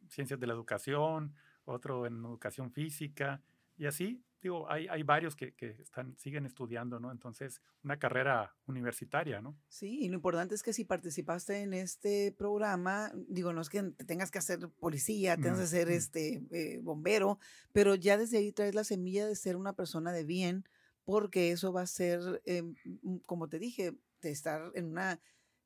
[0.09, 3.43] ciencias de la educación, otro en educación física,
[3.77, 7.11] y así, digo, hay, hay varios que, que, están, siguen estudiando, ¿no?
[7.11, 9.57] Entonces, una carrera universitaria, ¿no?
[9.67, 13.83] Sí, y lo importante es que si participaste en este programa, digo, no es que
[14.05, 17.39] tengas que hacer policía, tengas que ser este, eh, bombero,
[17.71, 20.63] pero ya desde ahí traes la semilla de ser una persona de bien,
[21.03, 22.75] porque eso va a ser, em,
[23.25, 25.19] como te dije, de estar en una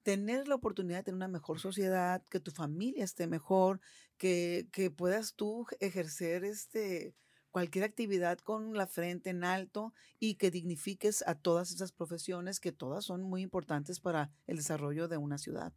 [0.03, 3.81] tener la oportunidad de tener una mejor sociedad, que tu familia esté mejor,
[4.17, 7.13] que, que puedas tú ejercer este,
[7.51, 12.71] cualquier actividad con la frente en alto y que dignifiques a todas esas profesiones que
[12.71, 15.73] todas son muy importantes para el desarrollo de una ciudad.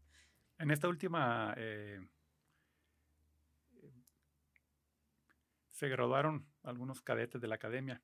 [0.59, 2.01] En esta última eh,
[5.71, 8.03] se graduaron algunos cadetes de la academia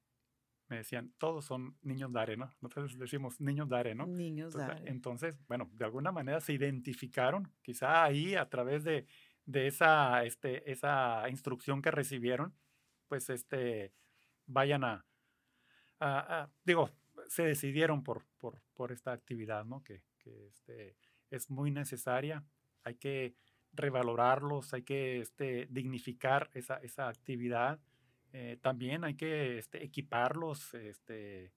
[0.68, 2.50] me decían, todos son niños Dare, ¿no?
[2.61, 4.07] Nosotros decimos niños Dare, ¿no?
[4.07, 4.83] Niños Dare.
[4.85, 9.07] Entonces, bueno, de alguna manera se identificaron, quizá ahí a través de,
[9.46, 12.54] de esa, este, esa instrucción que recibieron,
[13.09, 13.92] pues este,
[14.47, 15.05] vayan a,
[16.64, 16.90] digo,
[17.29, 19.83] se decidieron por, por, por, esta actividad, ¿no?
[19.83, 20.97] Que, que este,
[21.31, 22.44] es muy necesaria,
[22.85, 23.35] hay que
[23.73, 27.81] revalorarlos, hay que este, dignificar esa, esa actividad
[28.33, 31.53] eh, también hay que este, equiparlos este,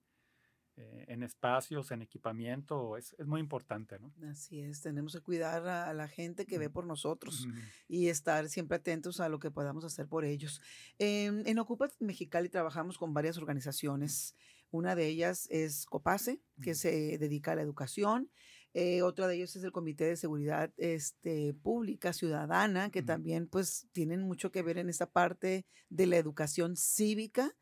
[0.82, 4.12] eh, en espacios, en equipamiento, es, es, muy importante, ¿no?
[4.28, 7.46] Así es, tenemos que cuidar a, la gente que ve por nosotros
[7.88, 10.60] y estar siempre atentos a lo que podamos hacer por ellos.
[10.98, 14.34] en Ocupa Mexicali trabajamos con varias organizaciones.
[14.70, 18.30] Una de ellas es COPASE, que se dedica a la educación.
[18.74, 23.86] Eh, otra de ellos es el Comité de Seguridad este, Pública Ciudadana, que también pues
[23.92, 27.54] tienen mucho que ver en esta parte de la educación cívica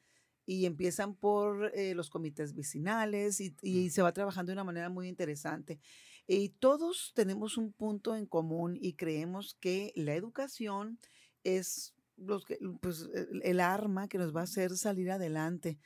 [0.47, 4.89] y empiezan por eh, los comités vecinales y, y, se va trabajando de una manera
[4.89, 5.81] muy interesante.
[6.27, 10.99] Y todos tenemos un punto en común y creemos que la educación
[11.45, 13.09] es los que, pues,
[13.43, 15.79] el arma que nos va a hacer salir adelante.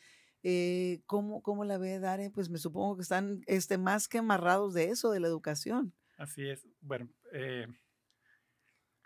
[0.42, 2.30] Eh, ¿cómo, ¿Cómo la ve Darren?
[2.30, 5.94] Pues me supongo que están este, más que amarrados de eso, de la educación.
[6.18, 6.68] Así es.
[6.80, 7.66] Bueno, eh,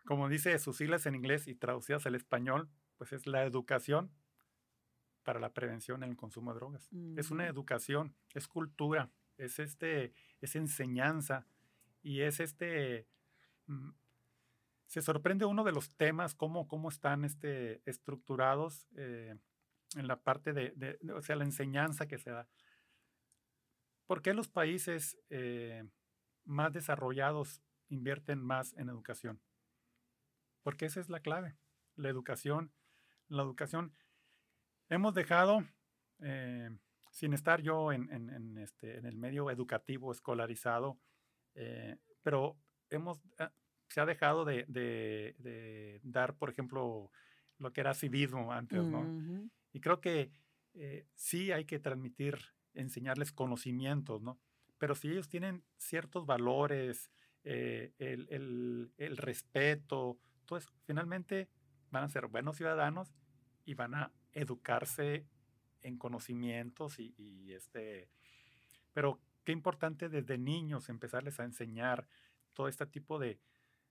[0.04, 4.10] como dice sus siglas en inglés y traducidas al español, pues es la educación
[5.28, 6.88] para la prevención en el consumo de drogas.
[7.18, 11.46] Es una educación, es cultura, es, este, es enseñanza
[12.02, 13.06] y es este...
[13.66, 13.90] Mm,
[14.86, 18.86] se sorprende uno de los temas, cómo, cómo están este, estructurados.
[18.96, 19.36] Eh,
[19.96, 22.48] en la parte de, o sea, la enseñanza que se da.
[24.06, 25.84] ¿Por qué los países eh,
[26.44, 29.42] más desarrollados invierten más en educación?
[30.62, 31.54] Porque esa es la clave,
[31.96, 32.72] la educación.
[33.28, 33.92] La educación,
[34.88, 35.64] hemos dejado,
[36.20, 36.70] eh,
[37.10, 40.98] sin estar yo en, este, en, el medio educativo escolarizado,
[41.54, 42.56] eh, pero
[42.90, 43.52] hemos, ah,
[43.88, 47.10] se ha dejado de, dar, por ejemplo,
[47.58, 49.50] lo que era civismo antes, ¿no?
[49.72, 50.30] Y creo que
[50.74, 52.38] eh, sí hay que transmitir,
[52.74, 54.38] enseñarles conocimientos, ¿no?
[54.78, 57.10] Pero si ellos tienen ciertos valores,
[57.44, 61.48] eh, el, respeto, entonces finalmente
[61.90, 63.14] van a ser buenos ciudadanos
[63.64, 65.26] y van a educarse
[65.82, 68.08] en conocimientos y, este,
[68.92, 72.06] pero qué importante desde niños empezarles a enseñar
[72.52, 73.38] todo este tipo de,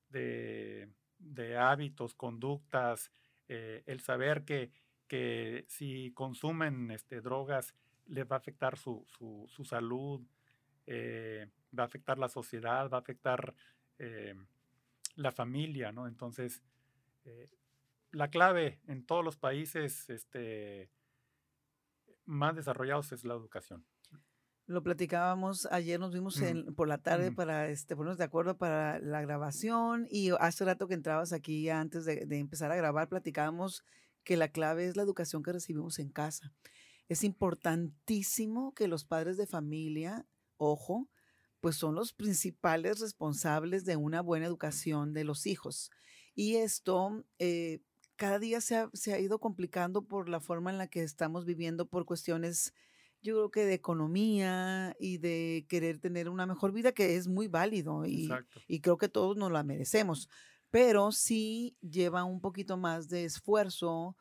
[0.10, 3.12] de, hábitos, conductas,
[3.48, 4.72] eh, el saber que
[5.08, 7.74] que si consumen este, drogas
[8.08, 9.06] les va a afectar su,
[9.64, 10.22] salud,
[10.86, 13.54] eh, va a afectar la sociedad, va a afectar
[14.00, 14.36] eh,
[15.16, 16.08] la familia, ¿no?
[16.08, 16.62] Entonces,
[18.18, 20.90] la clave en todos los países este,
[22.26, 23.86] más desarrollados es la educación.
[24.66, 26.42] Lo platicábamos ayer, nos vimos
[26.76, 30.96] por la tarde para este, ponernos de acuerdo para la grabación y hace rato que
[30.96, 33.86] entrabas aquí antes de, de empezar a grabar, platicábamos
[34.24, 36.52] que la clave es la educación que recibimos en casa.
[37.08, 40.26] Es importantísimo que los padres de familia,
[40.58, 41.08] ojo,
[41.62, 45.92] pues son los principales responsables de una buena educación de los hijos.
[46.36, 47.80] Y esto eh,
[48.18, 52.06] cada día se ha, ido complicando por la forma en la que estamos viviendo, por
[52.06, 52.74] cuestiones,
[53.22, 57.48] yo creo que de economía y de querer tener una mejor vida, que es muy
[57.48, 58.30] válido y,
[58.68, 60.28] y creo que todos nos la merecemos
[60.70, 64.16] pero sí lleva un poquito más de esfuerzo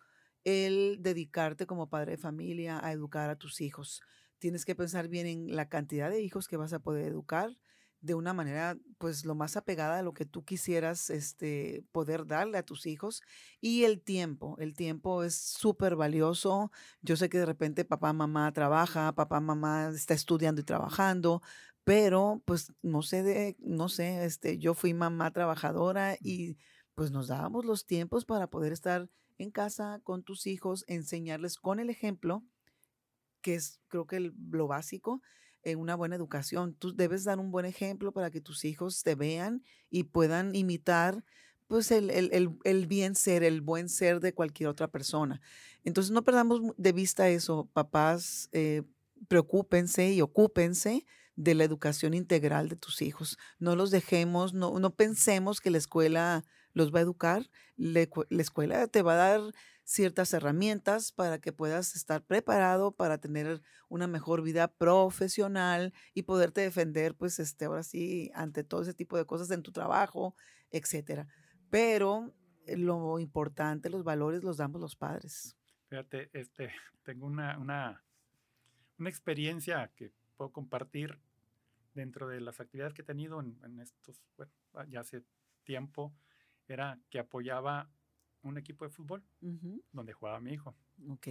[0.44, 4.00] el dedicarte como padre de familia a educar a tus hijos.
[4.38, 7.56] Tienes que pensar bien en la cantidad de hijos que vas a poder educar
[8.00, 12.58] de una manera pues lo más apegada a lo que tú quisieras este poder darle
[12.58, 13.22] a tus hijos
[13.60, 16.70] y el tiempo, el tiempo es súper valioso.
[17.02, 21.42] Yo sé que de repente papá, mamá trabaja, papá, mamá está estudiando y trabajando,
[21.84, 26.58] pero pues no sé de, no sé, este, yo fui mamá trabajadora y
[26.94, 31.78] pues nos dábamos los tiempos para poder estar en casa con tus hijos, enseñarles con
[31.78, 32.42] el ejemplo,
[33.42, 35.22] que es creo que lo básico
[35.66, 36.74] en una buena educación.
[36.74, 41.24] Tú debes dar un buen ejemplo para que tus hijos te vean y puedan imitar
[41.66, 45.40] pues el, el, bien ser, el buen ser de cualquier otra persona.
[45.82, 48.84] Entonces no perdamos de vista eso, papás, eh,
[49.26, 53.36] preocúpense y ocúpense de la educación integral de tus hijos.
[53.58, 57.50] No los dejemos, no, no pensemos que la escuela los va a educar.
[57.76, 58.06] La,
[58.38, 59.40] escuela te va a dar
[59.86, 66.60] ciertas herramientas para que puedas estar preparado para tener una mejor vida profesional y poderte
[66.60, 70.34] defender, pues, este, ahora sí, ante todo ese tipo de cosas en tu trabajo,
[70.72, 71.28] etcétera.
[71.70, 72.34] Pero
[72.66, 75.56] lo importante, los valores los damos los padres.
[75.88, 76.72] Fíjate, este,
[77.04, 78.02] tengo una, una,
[78.98, 81.20] una experiencia que puedo compartir
[81.94, 84.52] dentro de las actividades que he tenido en, estos, bueno,
[84.88, 85.22] ya hace
[85.62, 86.12] tiempo,
[86.66, 87.88] era que apoyaba
[88.48, 89.24] un equipo de fútbol
[89.92, 90.76] donde jugaba mi hijo.
[91.08, 91.28] Ok.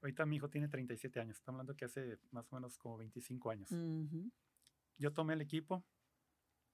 [0.00, 3.50] Ahorita mi hijo tiene 37 años, estamos hablando que hace más o menos como 25
[3.50, 3.70] años.
[4.96, 5.84] Yo tomé el equipo,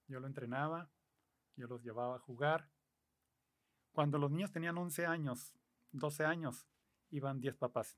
[0.07, 0.91] yo lo entrenaba,
[1.55, 2.69] yo los llevaba a jugar.
[3.91, 5.53] Cuando los niños tenían 11 años,
[5.91, 6.67] 12 años,
[7.09, 7.97] iban 10 papás.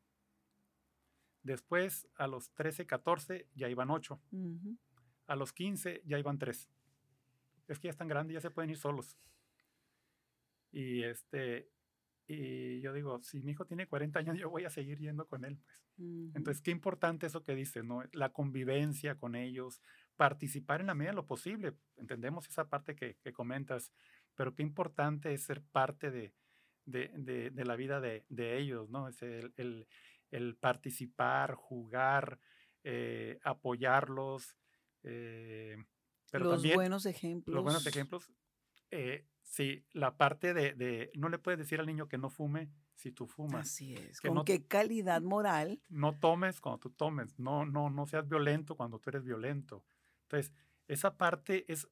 [1.44, 4.22] Después, a los 13, 14, ya iban 8.
[5.28, 6.70] A los 15, ya iban 3.
[7.68, 9.18] Es que ya están grandes, ya se pueden ir solos.
[10.72, 11.70] Y este,
[12.28, 15.46] y yo digo, si mi hijo tiene 40 años, yo voy a seguir yendo con
[15.46, 15.82] él, pues.
[16.00, 18.04] Entonces, qué importante eso que dice, ¿no?
[18.12, 19.82] La convivencia con ellos,
[20.16, 21.74] participar en la medida de lo posible.
[21.96, 23.92] Entendemos esa parte que, comentas,
[24.36, 26.34] pero qué importante es ser parte de,
[26.86, 29.08] de, la vida de, ellos, ¿no?
[29.08, 29.88] Es el,
[30.30, 32.40] el, participar, jugar,
[32.84, 34.56] eh, apoyarlos.
[35.02, 35.78] Eh,
[36.32, 37.56] pero los buenos ejemplos.
[37.56, 38.32] Los buenos ejemplos.
[38.92, 43.12] Eh, sí, la parte de, no le puedes decir al niño que no fume si
[43.12, 43.68] tú fumas.
[43.68, 44.22] Así es.
[44.22, 45.82] ¿Con qué calidad moral?
[45.90, 47.38] No tomes cuando tú tomes.
[47.40, 49.84] No, no, no seas violento cuando tú eres violento.
[50.24, 50.54] Entonces,
[50.88, 51.88] esa parte es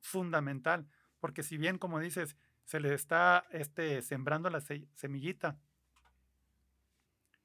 [0.00, 0.86] fundamental,
[1.18, 5.58] porque si bien, como dices, se le está este, sembrando la semillita,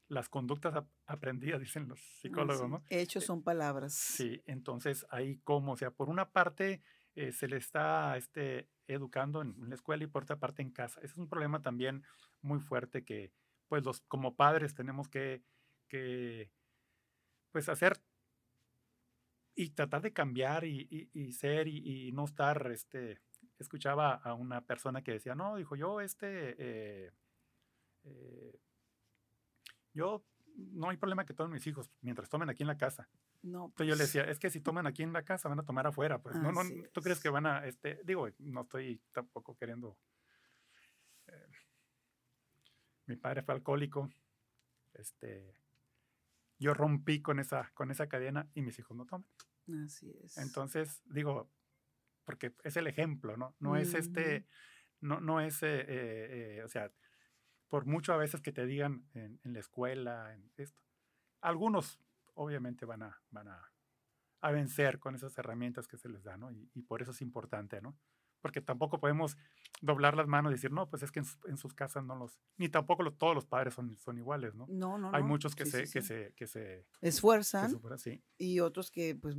[0.08, 2.84] las conductas aprendidas, dicen los psicólogos, ¿no?
[2.90, 3.94] Hechos eh, son palabras.
[3.94, 6.82] Sí, entonces ahí como, o sea, por una parte
[7.16, 11.00] eh, se le está este, educando en la escuela y por otra parte en casa.
[11.02, 12.04] Ese es un problema también
[12.42, 13.32] muy fuerte que,
[13.68, 15.44] pues, los como padres tenemos que,
[15.88, 16.52] que
[17.52, 18.02] pues, hacer
[19.56, 23.20] y tratar de cambiar y, ser y, no estar, este,
[23.58, 27.12] escuchaba a una persona que decía, no, dijo yo, este, eh,
[28.06, 28.60] eh,
[29.94, 30.24] yo,
[30.72, 33.10] no hay problema que tomen mis hijos mientras tomen aquí en la casa.
[33.42, 35.60] No, Entonces yo le pues decía, es que si toman aquí en la casa van
[35.60, 39.02] a tomar afuera, pues no, no, ¿tú crees que van a, este, digo, no estoy
[39.12, 39.98] tampoco queriendo,
[41.28, 41.48] eh,
[43.06, 44.10] mi padre fue alcohólico,
[44.94, 45.56] este,
[46.58, 49.28] yo rompí con esa, con esa cadena y mis hijos no toman.
[49.86, 50.38] Así es.
[50.38, 51.50] Entonces, digo,
[52.26, 53.56] porque es el ejemplo, ¿no?
[53.60, 54.46] No es este,
[55.02, 56.92] no, no es, eh, eh, eh, o sea,
[57.70, 60.82] por mucho a veces que te digan en, la escuela, en esto,
[61.42, 62.00] algunos
[62.34, 63.72] obviamente van a, van a,
[64.42, 66.52] a, vencer con esas herramientas que se les da, ¿no?
[66.52, 67.98] Y, y por eso es importante, ¿no?
[68.42, 69.38] Porque tampoco podemos
[69.82, 72.70] doblar las manos y decir, no, pues es que en, sus casas no los, ni
[72.70, 74.66] tampoco los, todos los padres son, son iguales, ¿no?
[74.70, 77.80] No, no, Hay muchos que, se, que, se, que se esfuerzan
[78.38, 79.36] y otros que, pues,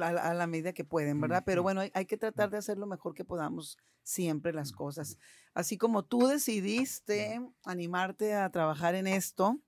[0.00, 1.42] a, la medida que pueden, ¿verdad?
[1.44, 5.18] Pero bueno, hay, que tratar de hacer lo mejor que podamos siempre las cosas.
[5.54, 9.60] Así como tú decidiste animarte a trabajar en esto,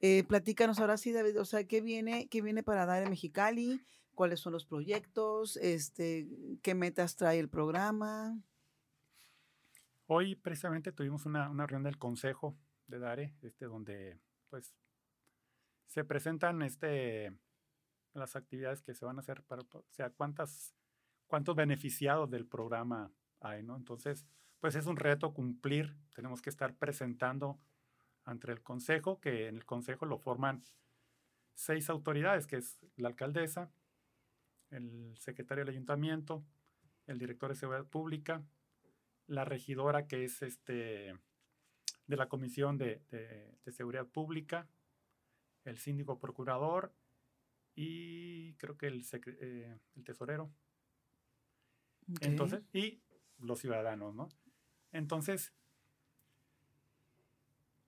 [0.00, 3.80] eh, platícanos ahora sí, David, o sea, ¿qué viene, qué viene para dar en Mexicali?
[4.14, 6.28] Cuáles son los proyectos, este,
[6.62, 8.38] qué metas trae el programa.
[10.06, 12.56] Hoy precisamente tuvimos una, reunión del Consejo
[12.86, 14.18] de DARE, este, donde
[14.50, 14.74] pues
[15.86, 17.32] se presentan este,
[18.12, 20.74] las actividades que se van a hacer para, o sea, cuántas,
[21.26, 23.10] cuántos beneficiados del programa
[23.40, 23.76] hay, ¿no?
[23.76, 24.26] Entonces,
[24.60, 27.58] pues es un reto cumplir, tenemos que estar presentando
[28.24, 30.64] ante el Consejo, que en el Consejo lo forman
[31.54, 33.70] seis autoridades, que es la alcaldesa,
[34.74, 36.44] el secretario del ayuntamiento,
[37.06, 38.42] el director de seguridad pública,
[39.26, 41.16] la regidora que es este
[42.06, 43.00] de la comisión de,
[43.68, 44.68] seguridad pública,
[45.64, 46.92] el síndico procurador
[47.74, 49.04] y creo que el,
[49.40, 50.50] eh, el tesorero.
[52.20, 53.00] Entonces, y
[53.38, 54.28] los ciudadanos, ¿no?
[54.92, 55.54] Entonces,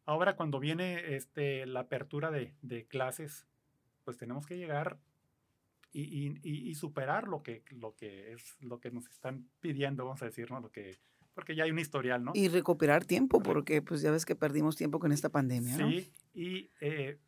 [0.07, 3.47] ahora cuando viene este, la apertura de, de clases,
[4.05, 4.99] pues tenemos que llegar
[5.99, 10.51] y, superar lo que, lo que es lo que nos están pidiendo, vamos a decir,
[10.51, 10.61] ¿no?
[10.61, 10.99] Lo que,
[11.35, 12.33] porque ya hay un historial, ¿no?
[12.35, 15.91] Y recuperar tiempo, porque pues ya ves que perdimos tiempo con esta pandemia, ¿no?
[15.91, 17.19] Sí, y eh,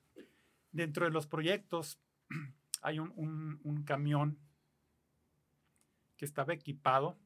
[0.72, 1.98] dentro de los proyectos
[2.82, 4.38] hay un, un, camión
[6.16, 7.16] que estaba equipado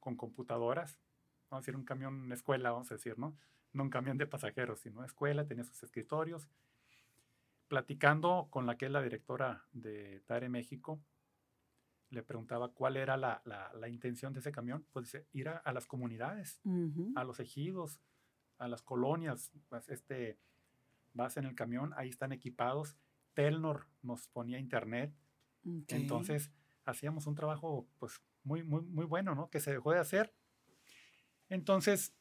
[0.00, 0.98] con computadoras,
[1.50, 3.36] vamos a decir un camión escuela, vamos a decir, ¿no?
[3.72, 6.48] No un camión de pasajeros, sino escuela, tenía sus escritorios
[7.72, 11.00] platicando con la que es la directora de TARE México,
[12.10, 16.60] le preguntaba cuál era la, la, intención de ese camión, pues ir a, las comunidades,
[17.14, 17.98] a los ejidos,
[18.58, 20.38] a las colonias, pues, este,
[21.14, 22.98] vas en el camión, ahí están equipados,
[23.32, 25.10] Telnor nos ponía internet,
[25.88, 26.52] entonces
[26.84, 29.48] hacíamos un trabajo pues muy, muy, muy bueno, ¿no?
[29.48, 30.34] Que se dejó de hacer.
[31.48, 32.14] Entonces,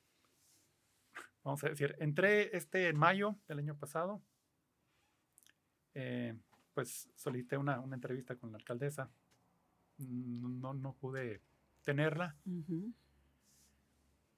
[1.43, 4.23] vamos a decir, entré este en mayo del año pasado,
[5.93, 6.35] eh,
[6.73, 9.09] pues solicité una, una, entrevista con la alcaldesa.
[9.97, 11.41] No, no pude
[11.83, 12.35] tenerla.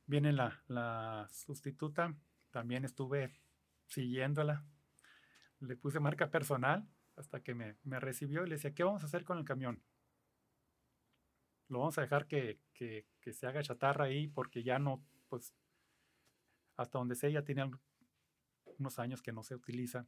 [0.06, 2.14] Viene la, la, sustituta,
[2.52, 3.34] también estuve
[3.88, 4.64] siguiéndola.
[5.60, 9.06] Le puse marca personal hasta que me, me, recibió y le decía, ¿qué vamos a
[9.06, 9.82] hacer con el camión?
[11.70, 15.54] Lo vamos a dejar que, que, que se haga chatarra ahí porque ya no, pues,
[16.76, 17.62] hasta donde sé, ya tiene
[18.80, 20.08] unos años que no se utiliza.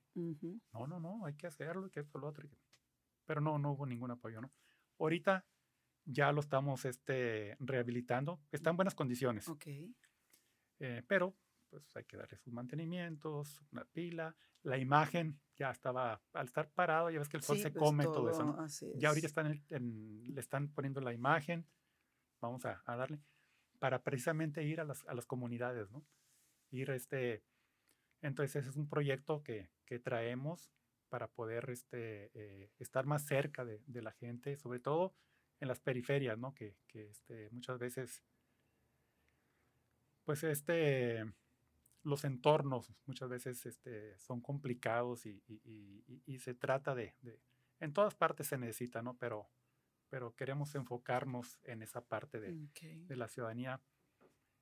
[0.74, 2.48] No, no, no, hay que hacerlo, que esto, lo otro.
[3.26, 4.52] Pero no, no hubo ningún apoyo, ¿no?
[5.00, 5.46] Ahorita
[6.06, 8.40] ya lo estamos este, rehabilitando.
[8.52, 9.48] Está en buenas condiciones.
[9.50, 9.66] Ok.
[10.80, 11.36] Eh, pero
[11.70, 17.10] pues hay que darle sus mantenimientos, una pila, la imagen ya estaba, al estar parado,
[17.10, 18.66] ya ves que el sol se pues, come todo, eso, ¿no?
[18.98, 21.68] Ya ahorita están le están poniendo la imagen,
[22.42, 23.20] vamos a, darle,
[23.80, 26.06] para precisamente ir a las, a las comunidades, ¿no?
[26.72, 27.44] Ir este,
[28.26, 30.72] entonces ese es un proyecto que, que traemos
[31.10, 35.14] para poder este, eh, estar más cerca de, de, la gente, sobre todo
[35.60, 36.54] en las periferias, ¿no?
[36.54, 38.24] Que, que este, muchas veces,
[40.26, 41.24] pues este,
[42.04, 45.42] los entornos muchas veces este, son complicados y,
[46.40, 47.16] se trata de,
[47.80, 49.18] en todas partes se necesita, ¿no?
[49.18, 49.50] Pero,
[50.10, 53.82] pero queremos enfocarnos en esa parte de, la ciudadanía.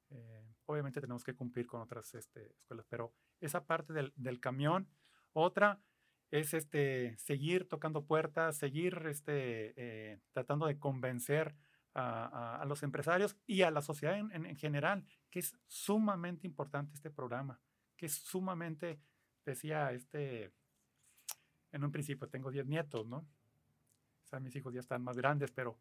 [0.09, 3.13] Eh, obviamente tenemos que cumplir con otras este, escuelas, pero
[3.45, 4.89] esa parte del, camión,
[5.33, 5.81] otra
[6.31, 11.55] es este, seguir tocando puertas, seguir este, eh, tratando de convencer
[11.95, 17.59] a, los empresarios y a la sociedad en, general, que es sumamente importante este programa,
[17.95, 18.99] que es sumamente,
[19.45, 20.51] decía este,
[21.71, 23.17] en un principio tengo 10 nietos, ¿no?
[23.17, 25.77] O sea, mis hijos ya están más grandes, pero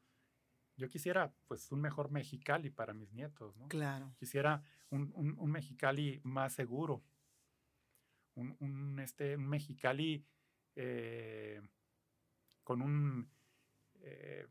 [0.76, 3.68] yo quisiera pues un mejor Mexicali para mis nietos, ¿no?
[3.68, 4.12] Claro.
[4.18, 7.02] Quisiera un, un, Mexicali más seguro,
[8.34, 10.24] un, este, un Mexicali
[10.76, 11.60] eh,
[12.64, 13.28] con un...
[14.00, 14.46] Eh,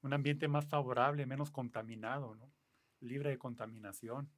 [0.00, 2.52] un ambiente más favorable, menos contaminado, ¿no?
[3.00, 4.30] libre de contaminación.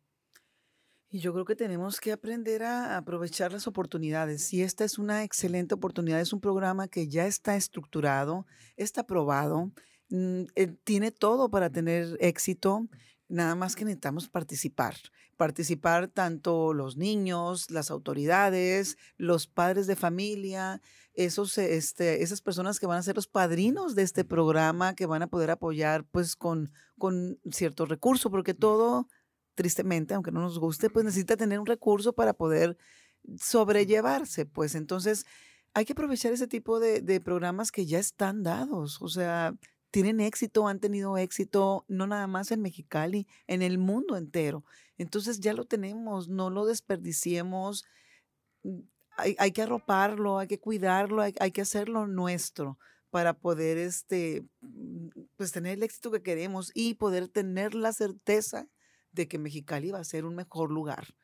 [1.08, 4.52] Y yo creo que tenemos que aprender a aprovechar las oportunidades.
[4.52, 6.20] Y esta es una excelente oportunidad.
[6.20, 9.72] Es un programa que ya está estructurado, está aprobado,
[10.10, 12.86] mm, eh, tiene todo para tener éxito.
[13.30, 14.96] Nada más que necesitamos participar.
[15.36, 20.82] Participar tanto los niños, las autoridades, los padres de familia,
[21.14, 25.22] esos, este, esas personas que van a ser los padrinos de este programa, que van
[25.22, 29.06] a poder apoyar pues con, con ciertos recursos, porque todo,
[29.54, 32.76] tristemente, aunque no nos guste, pues necesita tener un recurso para poder
[33.40, 34.44] sobrellevarse.
[34.44, 35.24] Pues entonces
[35.72, 39.00] hay que aprovechar ese tipo de, de programas que ya están dados.
[39.00, 39.54] O sea,
[39.90, 44.64] tienen éxito, han tenido éxito, no nada más en Mexicali, en el mundo entero.
[44.98, 47.84] Entonces ya lo tenemos, no lo desperdiciemos.
[48.62, 48.80] Mm,
[49.16, 52.78] hay, que arroparlo, hay que cuidarlo, hay, que hacerlo nuestro
[53.10, 58.68] para poder este, mm, pues tener el éxito que queremos y poder tener la certeza
[59.12, 61.14] de que Mexicali va a ser un mejor lugar,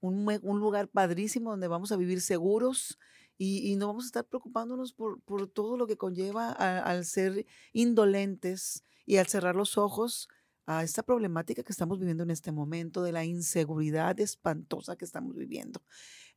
[0.00, 2.98] un, un lugar padrísimo donde vamos a vivir seguros,
[3.38, 8.84] y, no vamos a estar preocupándonos por, por todo lo que conlleva al ser indolentes
[9.04, 10.28] y al cerrar los ojos
[10.66, 15.36] a esta problemática que estamos viviendo en este momento, de la inseguridad espantosa que estamos
[15.36, 15.80] viviendo.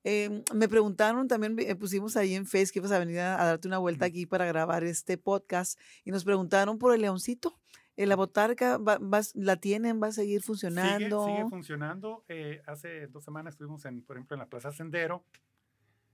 [0.03, 3.67] Em, me preguntaron, también eh, pusimos ahí en Facebook que ibas a venir a, darte
[3.67, 7.59] una vuelta aquí para grabar este podcast y nos preguntaron por el leoncito.
[7.97, 8.99] Eh, ¿La botarga va,
[9.33, 10.01] la tienen?
[10.01, 11.25] ¿Va a seguir funcionando?
[11.25, 12.23] Sigue, sigue funcionando.
[12.29, 15.25] Eh, hace dos semanas estuvimos, en, por ejemplo, en la Plaza Sendero.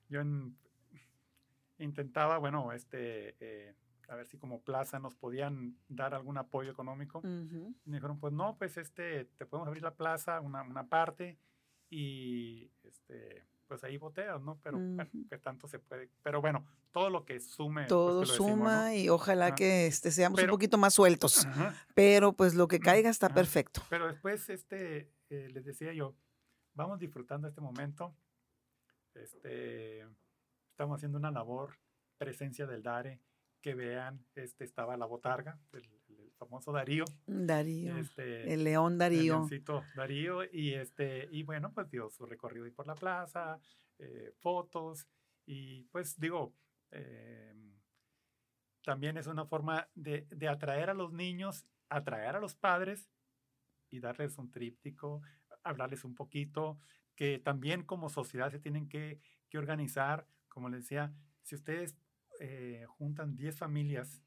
[0.09, 0.55] Yo en
[1.77, 3.75] intentaba, bueno, este, eh,
[4.07, 7.21] a ver si como plaza nos podían dar algún apoyo económico.
[7.23, 11.37] Y me dijeron, pues no, pues este, te podemos abrir la plaza, una, una parte,
[11.89, 14.59] y este, pues ahí boteas, ¿no?
[14.61, 14.79] Pero
[15.29, 16.09] que tanto se puede.
[16.23, 17.81] Pero bueno, todo lo que sume.
[17.81, 21.47] Pues, todo suma y ojalá que este, seamos un poquito más sueltos.
[21.93, 23.81] Pero pues lo que caiga está perfecto.
[23.89, 26.15] Pero después, este, eh, les decía yo,
[26.73, 28.15] vamos disfrutando este momento.
[29.13, 30.05] Este,
[30.75, 31.79] estamos haciendo una labor,
[32.17, 33.21] presencia del DARE,
[33.61, 35.89] que vean, este, estaba la botarga, el,
[36.37, 37.05] famoso Darío.
[37.25, 37.95] Darío.
[37.97, 39.47] Este, el león Darío.
[39.49, 39.63] El
[39.95, 40.43] Darío.
[40.51, 43.57] Y, este, y bueno, pues dio su recorrido ahí por la plaza,
[43.99, 45.07] eh, fotos.
[45.45, 46.53] Y pues digo,
[46.91, 47.79] em,
[48.83, 53.09] también es una forma de, de, atraer a los niños, atraer a los padres
[53.89, 55.21] y darles un tríptico,
[55.63, 56.77] hablarles un poquito,
[57.15, 61.97] que también como sociedad se tienen que, que organizar como les decía, si ustedes
[62.39, 64.23] eh, juntan 10 familias,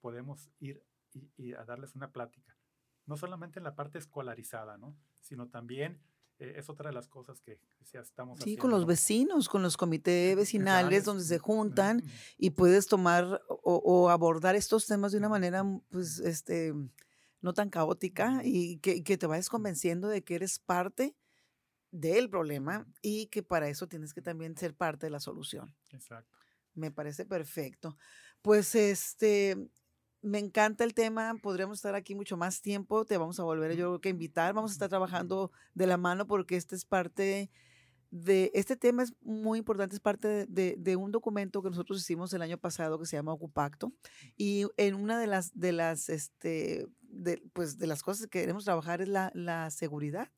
[0.00, 2.58] podemos ir y, a darles una plática.
[3.06, 4.96] No solamente en la parte escolarizada, ¿no?
[5.20, 6.02] Sino también
[6.40, 7.60] eh, es otra de las cosas que
[7.92, 12.02] ya estamos sí, con los vecinos, con los comités vecinales donde se juntan
[12.36, 16.74] y puedes tomar o, abordar estos temas de una manera, pues, este,
[17.40, 21.14] no tan caótica y que, que te vayas convenciendo de que eres parte
[21.94, 25.76] del problema y que para eso tienes que también ser parte de la solución.
[25.90, 26.36] Exacto.
[26.74, 27.96] Me parece perfecto.
[28.42, 29.56] Pues este,
[30.20, 33.90] me encanta el tema, podríamos estar aquí mucho más tiempo, te vamos a volver yo
[33.90, 37.48] creo que invitar, vamos a estar trabajando de la mano porque este es parte
[38.10, 42.32] de, este tema es muy importante, es parte de, de, un documento que nosotros hicimos
[42.32, 43.92] el año pasado que se llama Ocupacto
[44.36, 48.64] y en una de las, de las, este, de, pues de las cosas que queremos
[48.64, 50.28] trabajar es la, la seguridad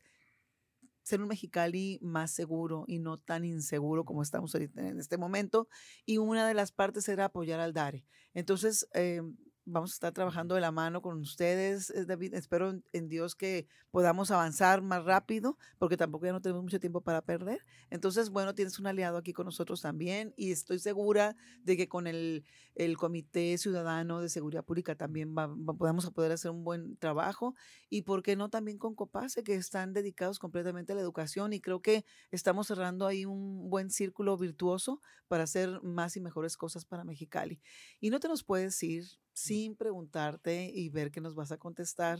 [1.07, 5.69] ser un Mexicali más seguro y no tan inseguro como estamos en este momento.
[6.05, 8.05] Y una de las partes era apoyar al DARE.
[8.35, 9.23] Entonces, eh,
[9.67, 12.35] vamos a estar trabajando de la mano con ustedes, eh, David.
[12.35, 17.01] Espero en Dios que podamos avanzar más rápido, porque tampoco ya no tenemos mucho tiempo
[17.01, 17.65] para perder.
[17.91, 22.07] Entonces, bueno, tienes un aliado aquí con nosotros también y estoy segura de que con
[22.07, 22.45] el,
[22.77, 27.55] el Comité Ciudadano de Seguridad Pública también podamos poder hacer un buen trabajo
[27.91, 31.61] y, ¿por qué no también con COPASE, que están dedicados completamente a la educación y
[31.61, 36.85] creo que estamos cerrando ahí un buen círculo virtuoso para hacer más y mejores cosas
[36.85, 37.61] para Mexicali.
[37.99, 39.05] Y no te nos puedes ir
[39.37, 42.19] sin preguntarte y ver qué nos vas a contestar.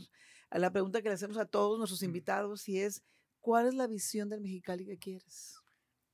[0.51, 3.03] A la pregunta que le hacemos a todos nuestros invitados y es,
[3.39, 5.59] ¿cuál es la visión del Mexicali que quieres?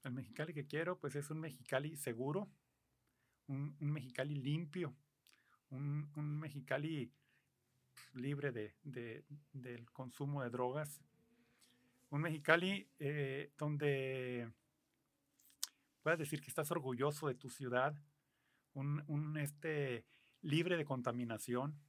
[0.04, 2.50] El Mexicali que quiero, pues es un Mexicali seguro,
[3.48, 4.96] un, Mexicali limpio,
[5.72, 7.12] un, Mexicali
[8.14, 11.02] libre de, del consumo de drogas,
[12.12, 14.50] un Mexicali eh, donde
[16.02, 17.94] puedas decir que estás orgulloso de tu ciudad,
[18.74, 20.06] un, un este,
[20.44, 21.80] libre de contaminación,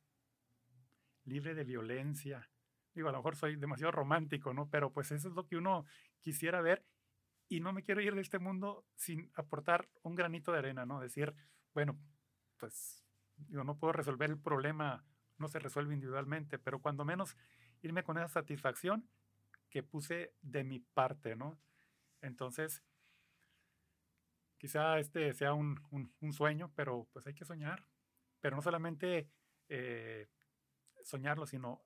[1.24, 2.48] libre de violencia.
[2.94, 4.70] Digo, a lo mejor soy demasiado romántico, ¿no?
[4.70, 5.84] Pero pues eso es lo que uno
[6.20, 6.84] quisiera ver
[7.48, 11.00] y no me quiero ir de este mundo sin aportar un granito de arena, ¿no?
[11.00, 11.34] Decir,
[11.74, 11.98] bueno,
[12.56, 13.04] pues
[13.36, 15.04] digo, no puedo resolver el problema,
[15.36, 17.36] no se resuelve individualmente, pero cuando menos
[17.82, 19.08] irme con esa satisfacción
[19.68, 21.58] que puse de mi parte, ¿no?
[22.20, 22.84] Entonces,
[24.56, 27.84] quizá este sea un, un sueño, pero pues hay que soñar,
[28.44, 29.30] pero no solamente
[29.70, 30.28] eh,
[31.02, 31.82] soñarlo, sino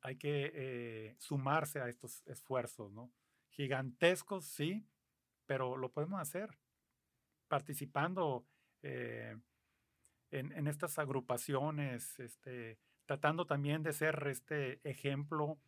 [0.00, 3.12] hay que eh, sumarse a estos esfuerzos, ¿no?
[3.50, 4.88] Gigantescos, sí,
[5.46, 6.58] pero lo podemos hacer
[7.46, 8.44] participando
[8.82, 9.38] eh,
[10.32, 15.60] en, estas agrupaciones, este, tratando también de ser este ejemplo,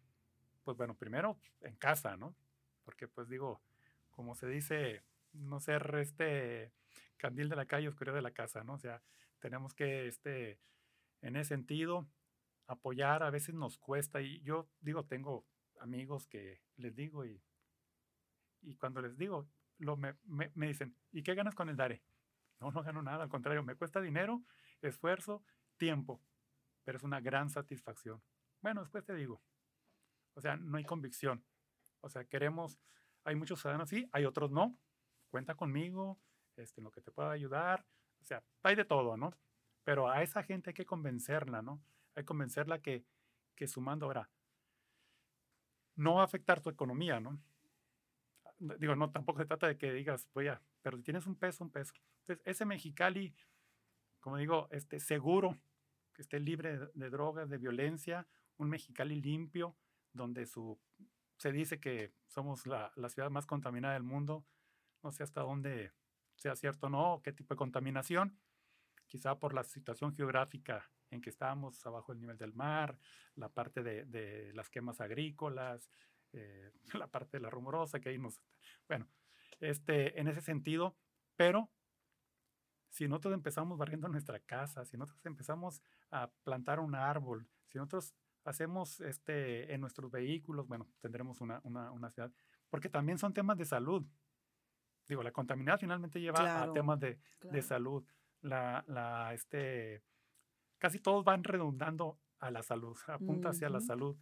[0.64, 2.35] pues bueno, primero en casa, ¿no?
[2.83, 3.62] Porque pues digo,
[4.11, 5.05] como se dice,
[5.35, 6.72] no ser este
[7.16, 8.72] candil de la calle, oscuridad de la casa, ¿no?
[8.72, 9.01] O sea,
[9.47, 10.59] tenemos que, este,
[11.20, 12.11] en ese sentido,
[12.66, 14.20] apoyar, a veces nos cuesta.
[14.20, 15.47] Y yo digo, tengo
[15.78, 17.40] amigos que les digo y,
[18.62, 22.03] y cuando les digo, lo, me, me, dicen, ¿y qué ganas con el DARE?
[22.59, 24.42] No, no gano nada, al contrario, me cuesta dinero,
[24.82, 25.44] esfuerzo,
[25.76, 26.20] tiempo,
[26.82, 28.20] pero es una gran satisfacción.
[28.61, 29.40] Bueno, después te digo,
[30.34, 31.44] o sea, no hay convicción.
[32.01, 32.80] O sea, queremos,
[33.22, 34.76] hay muchos ciudadanos sí, hay otros no.
[35.30, 36.18] Cuenta conmigo,
[36.57, 37.86] este, en lo que te pueda ayudar.
[38.27, 39.33] Sea, hay de todo, ¿no?
[39.85, 41.81] Pero a esa gente hay que convencerla, ¿no?
[42.14, 43.05] Hay que convencerla que,
[43.55, 44.29] que sumando ahora
[45.97, 47.41] no va a afectar tu economía, ¿no?
[48.59, 51.64] Digo, no, tampoco se trata de que digas, voy a, pero si tienes un peso,
[51.64, 51.93] un peso.
[52.20, 53.35] Entonces, ese Mexicali,
[54.20, 55.59] como digo, este, seguro,
[56.14, 59.77] que esté libre de, drogas, de violencia, un Mexicali limpio,
[60.12, 60.79] donde su,
[61.39, 64.45] se dice que somos la, la ciudad más contaminada del mundo,
[65.03, 65.93] no sé hasta dónde
[66.37, 68.39] sea cierto o no, qué tipo de contaminación,
[69.07, 72.99] quizá por la situación geográfica en que estamos abajo del nivel del mar,
[73.34, 75.91] la parte de, las quemas agrícolas,
[76.32, 78.41] eh, la parte de la rumorosa que ahí nos...
[78.89, 79.09] Bueno,
[79.61, 80.97] este, en ese sentido,
[81.37, 81.70] pero
[82.89, 88.14] si nosotros empezamos barriendo nuestra casa, si nosotros empezamos a plantar un árbol, si nosotros
[88.45, 92.32] hacemos este, en nuestros vehículos, bueno, tendremos una, una, una ciudad,
[92.70, 94.07] porque también son temas de salud
[95.09, 98.05] digo, la contaminación finalmente lleva a temas de, de salud.
[98.43, 100.03] La, la, este,
[100.79, 104.17] casi todos van redundando a la salud, apunta hacia la salud.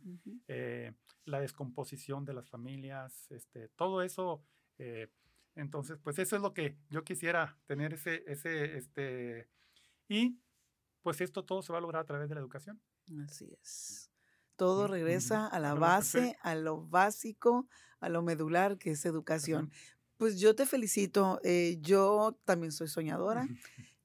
[0.48, 0.92] Eh,
[1.24, 4.42] la descomposición de las familias, este, todo eso.
[4.78, 5.08] Eh,
[5.54, 9.48] entonces, pues eso es lo que yo quisiera tener ese, ese, este,
[10.08, 10.38] y
[11.02, 12.80] pues esto todo se va a lograr a través de la educación.
[13.24, 14.10] Así es.
[14.56, 17.66] Todo regresa a la base, a lo básico,
[18.00, 19.70] a lo medular que es educación.
[20.16, 21.40] Pues yo te felicito.
[21.42, 23.48] Eh, yo también soy soñadora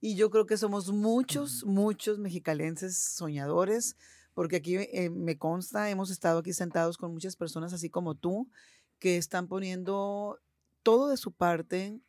[0.01, 3.95] y yo creo que somos muchos, muchos mexicalenses soñadores,
[4.33, 8.49] porque aquí eh, me consta, hemos estado aquí sentados con muchas personas así como tú,
[8.97, 10.39] que están poniendo
[10.83, 11.99] todo de su parte,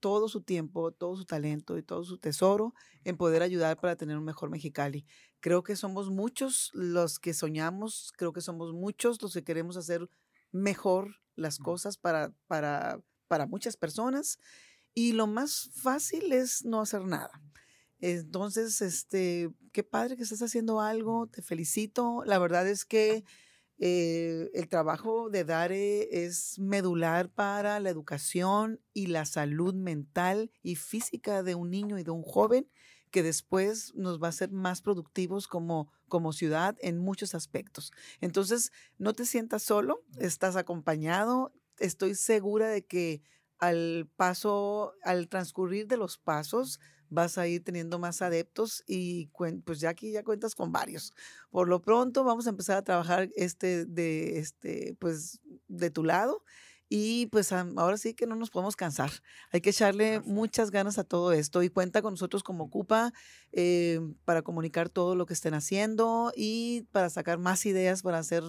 [0.00, 2.74] todo su tiempo, todo su talento y todo su tesoro
[3.04, 5.06] en poder ayudar para tener un mejor Mexicali.
[5.40, 10.08] Creo que somos muchos los que soñamos, creo que somos muchos los que queremos hacer
[10.50, 13.00] mejor las cosas para, para
[13.32, 14.38] para muchas personas
[14.92, 17.40] y lo más fácil es no hacer nada.
[17.98, 22.24] Entonces, este, qué padre que estás haciendo algo, te felicito.
[22.26, 23.24] La verdad es que
[23.78, 30.76] eh, el trabajo de Dare es medular para la educación y la salud mental y
[30.76, 32.68] física de un niño y de un joven
[33.10, 37.92] que después nos va a hacer más productivos como, como ciudad en muchos aspectos.
[38.20, 43.22] Entonces, no te sientas solo, estás acompañado, estoy segura de que
[43.58, 49.30] al paso, al transcurrir de los pasos, vas a ir teniendo más adeptos y
[49.64, 51.12] pues ya aquí ya cuentas con varios.
[51.50, 56.42] Por lo pronto vamos a empezar a trabajar este de este pues de tu lado
[56.88, 59.10] y pues ahora sí que no nos podemos cansar.
[59.50, 63.12] Hay que echarle muchas ganas a todo esto y cuenta con nosotros como Ocupa
[63.52, 68.42] eh, para comunicar todo lo que estén haciendo y para sacar más ideas para hacer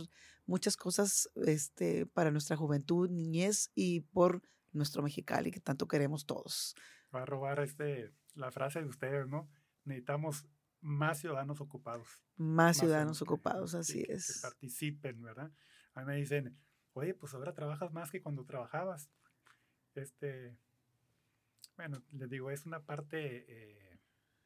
[0.46, 4.42] muchas cosas este, para nuestra juventud, niñez y por
[4.72, 6.76] nuestro Mexicali que tanto queremos todos.
[7.14, 9.50] Va a robar este la frase de ustedes, ¿no?
[9.86, 10.46] Necesitamos
[10.82, 12.08] más ciudadanos ocupados.
[12.36, 14.42] Más, ciudadanos ocupados, así es.
[14.42, 15.52] Que, participen, ¿verdad?
[15.94, 16.58] A mí me dicen,
[16.94, 19.10] oye, pues ahora trabajas más que cuando trabajabas.
[19.96, 20.58] Este,
[21.78, 24.00] bueno, les digo, es una parte eh,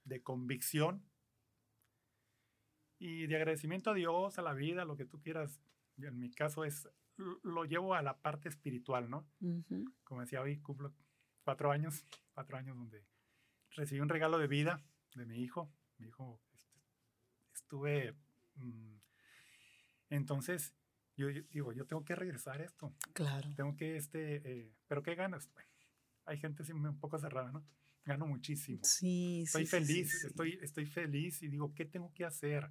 [0.04, 1.04] de convicción
[3.00, 5.62] y de agradecimiento a Dios, a la vida, lo que tú quieras.
[5.98, 6.88] En mi caso es,
[7.44, 9.28] lo llevo a la parte espiritual, ¿no?
[10.04, 10.94] Como decía hoy, cumplo
[11.44, 13.06] cuatro años, cuatro años donde
[13.72, 14.84] recibí un regalo de vida
[15.16, 15.72] de mi hijo.
[15.98, 16.80] Mi hijo, este,
[17.54, 18.16] estuve...
[18.56, 18.98] Mm,
[20.10, 20.74] entonces,
[21.16, 22.96] yo, digo, yo tengo que regresar esto.
[23.14, 23.54] Claro.
[23.56, 25.50] Tengo que, este, eh, pero ¿qué ganas?
[26.26, 27.66] hay gente un poco cerrada, ¿no?
[28.06, 28.80] Gano muchísimo.
[28.84, 32.70] Sí, estoy feliz, Estoy, estoy feliz y digo, ¿qué tengo que hacer?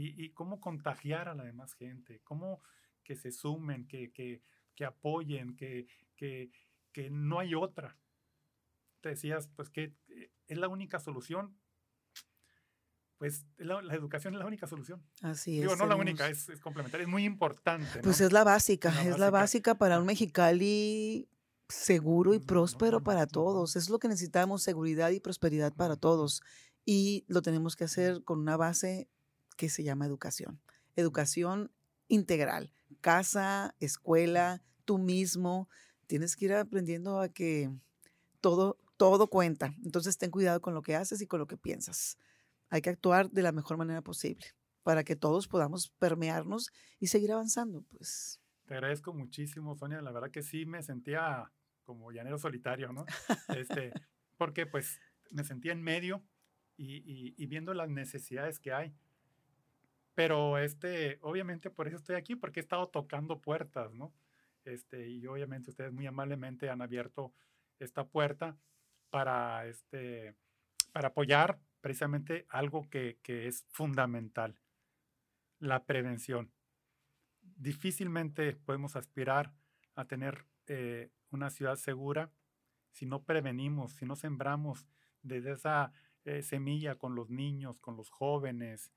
[0.00, 2.62] Y, y, cómo contagiar a la demás gente, cómo
[3.02, 4.42] que se sumen, que, que,
[4.76, 6.50] que apoyen, que, que,
[6.92, 7.98] que no hay otra
[9.00, 11.56] te decías, pues que eh, es la única solución.
[13.16, 15.02] Pues la, educación es la única solución.
[15.22, 15.62] Así es.
[15.62, 18.00] Digo, no la única, es, complementaria, es muy importante.
[18.00, 21.28] Pues es la básica, es la básica para un Mexicali
[21.68, 23.74] seguro y próspero para todos.
[23.74, 26.42] Es lo que necesitamos, seguridad y prosperidad para todos.
[26.84, 29.08] Y lo tenemos que hacer con una base
[29.58, 30.62] que se llama educación.
[30.96, 31.70] Educación
[32.08, 32.72] integral.
[33.02, 35.68] Casa, escuela, tú mismo.
[36.06, 37.70] Tienes que ir aprendiendo a que
[38.40, 39.74] todo todo cuenta.
[39.84, 42.18] Entonces ten cuidado con lo que haces y con lo que piensas.
[42.68, 44.44] Hay que actuar de la mejor manera posible
[44.82, 47.84] para que todos podamos permearnos y seguir avanzando.
[47.90, 48.40] Pues.
[48.66, 50.02] Te agradezco muchísimo, Sonia.
[50.02, 51.50] La verdad que sí me sentía
[51.84, 53.06] como llanero solitario, ¿no?
[53.56, 53.92] Este,
[54.36, 55.00] porque pues
[55.30, 56.22] me sentía en medio
[56.76, 58.94] y, y, viendo las necesidades que hay.
[60.18, 64.12] Pero este, obviamente por eso estoy aquí, porque he estado tocando puertas, ¿no?
[64.64, 67.32] Este, y obviamente ustedes muy amablemente han abierto
[67.78, 68.58] esta puerta
[69.10, 70.34] para, este,
[70.90, 74.58] para apoyar precisamente algo que, es fundamental,
[75.60, 76.50] la prevención.
[77.40, 79.52] Difícilmente podemos aspirar
[79.94, 82.32] a tener eh, una ciudad segura
[82.90, 84.84] si no prevenimos, si no sembramos
[85.22, 85.92] desde esa
[86.24, 88.90] eh, semilla con los niños, con los jóvenes.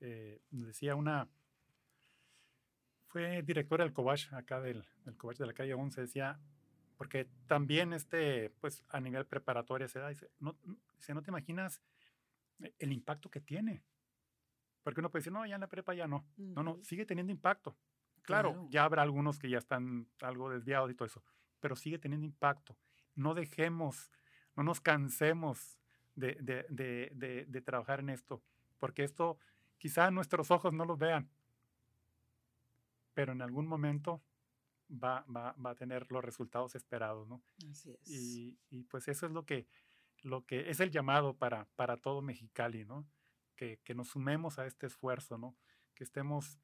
[0.00, 1.28] Eh, decía una,
[3.06, 6.40] fue directora del Cobach, acá del, del Cobach de la calle 11, decía,
[6.96, 10.56] porque también este, pues a nivel preparatoria se da, dice, no,
[10.98, 11.82] si no te imaginas
[12.78, 13.82] el impacto que tiene.
[14.82, 16.26] Porque uno puede decir, no, ya en la prepa ya no.
[16.36, 17.76] No, no, sigue teniendo impacto.
[18.22, 21.24] Claro, ya habrá algunos que ya están algo desviados y todo eso,
[21.58, 22.76] pero sigue teniendo impacto.
[23.14, 24.12] No dejemos,
[24.54, 25.80] no nos cansemos
[26.14, 28.42] de, de, de, de trabajar en esto,
[28.78, 29.38] porque esto
[29.80, 31.28] quizá nuestros ojos no lo vean,
[33.14, 34.22] pero en algún momento
[34.90, 37.42] va, va, va, a tener los resultados esperados, ¿no?
[37.68, 38.08] Así es.
[38.08, 39.66] Y, y, pues eso es lo que,
[40.22, 43.06] lo que es el llamado para, para todo Mexicali, ¿no?
[43.56, 45.56] Que, que nos sumemos a este esfuerzo, ¿no?
[45.94, 46.60] Que estemos,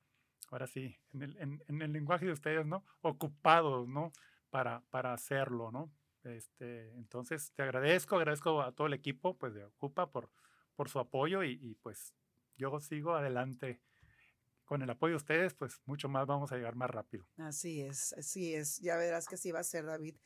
[0.50, 2.84] ahora sí, en el, en, en el lenguaje de ustedes, ¿no?
[3.00, 4.12] Ocupados, ¿no?
[4.50, 5.90] Para, para hacerlo, ¿no?
[6.22, 10.30] Este, entonces, te agradezco, agradezco a todo el equipo, pues, de Ocupa por,
[10.74, 12.14] por su apoyo y, y pues
[12.56, 13.80] yo sigo adelante
[14.64, 17.24] con el apoyo de ustedes, pues mucho más vamos a llegar más rápido.
[17.38, 18.78] Así es, así es.
[18.80, 20.16] Ya verás que así va a ser, David.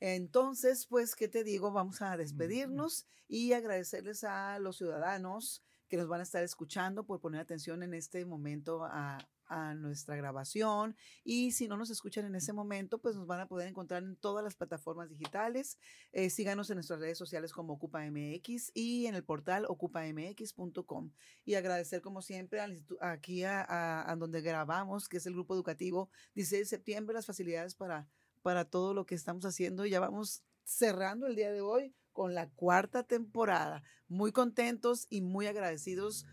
[0.00, 1.72] Entonces, pues, ¿qué te digo?
[1.72, 7.20] Vamos a despedirnos y agradecerles a los ciudadanos que nos van a estar escuchando por
[7.20, 9.18] poner atención en este momento a,
[9.48, 13.48] a nuestra grabación y si no nos escuchan en ese momento, pues nos van a
[13.48, 15.78] poder encontrar en todas las plataformas digitales.
[16.12, 21.10] Eh, síganos en nuestras redes sociales como OcupaMX y en el portal ocupamx.com.
[21.44, 22.60] Y agradecer como siempre
[23.00, 27.74] aquí a, a, donde grabamos, que es el grupo educativo 16 de septiembre, las facilidades
[27.74, 28.08] para,
[28.42, 29.86] para todo lo que estamos haciendo.
[29.86, 33.82] Ya vamos cerrando el día de hoy con la cuarta temporada.
[34.08, 36.26] Muy contentos y muy agradecidos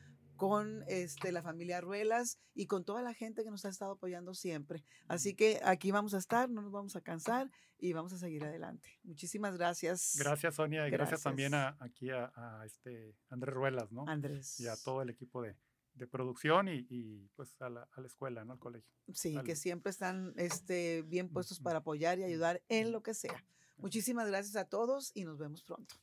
[0.44, 4.34] con este, la familia Ruelas y con toda la gente que nos ha estado apoyando
[4.34, 4.84] siempre.
[5.08, 8.44] Así que aquí vamos a estar, no nos vamos a cansar y vamos a seguir
[8.44, 9.00] adelante.
[9.04, 10.18] Muchísimas gracias.
[10.20, 14.04] Gracias, Sonia, y gracias, también a, aquí a, este Andrés Ruelas, ¿no?
[14.06, 14.60] Andrés.
[14.60, 15.56] Y a todo el equipo de,
[15.94, 18.52] de producción y, y, pues a la, a la, escuela, ¿no?
[18.52, 18.92] Al colegio.
[19.14, 23.14] Sí, al, que siempre están este, bien puestos para apoyar y ayudar en lo que
[23.14, 23.46] sea.
[23.78, 25.96] Muchísimas gracias a todos y nos vemos pronto.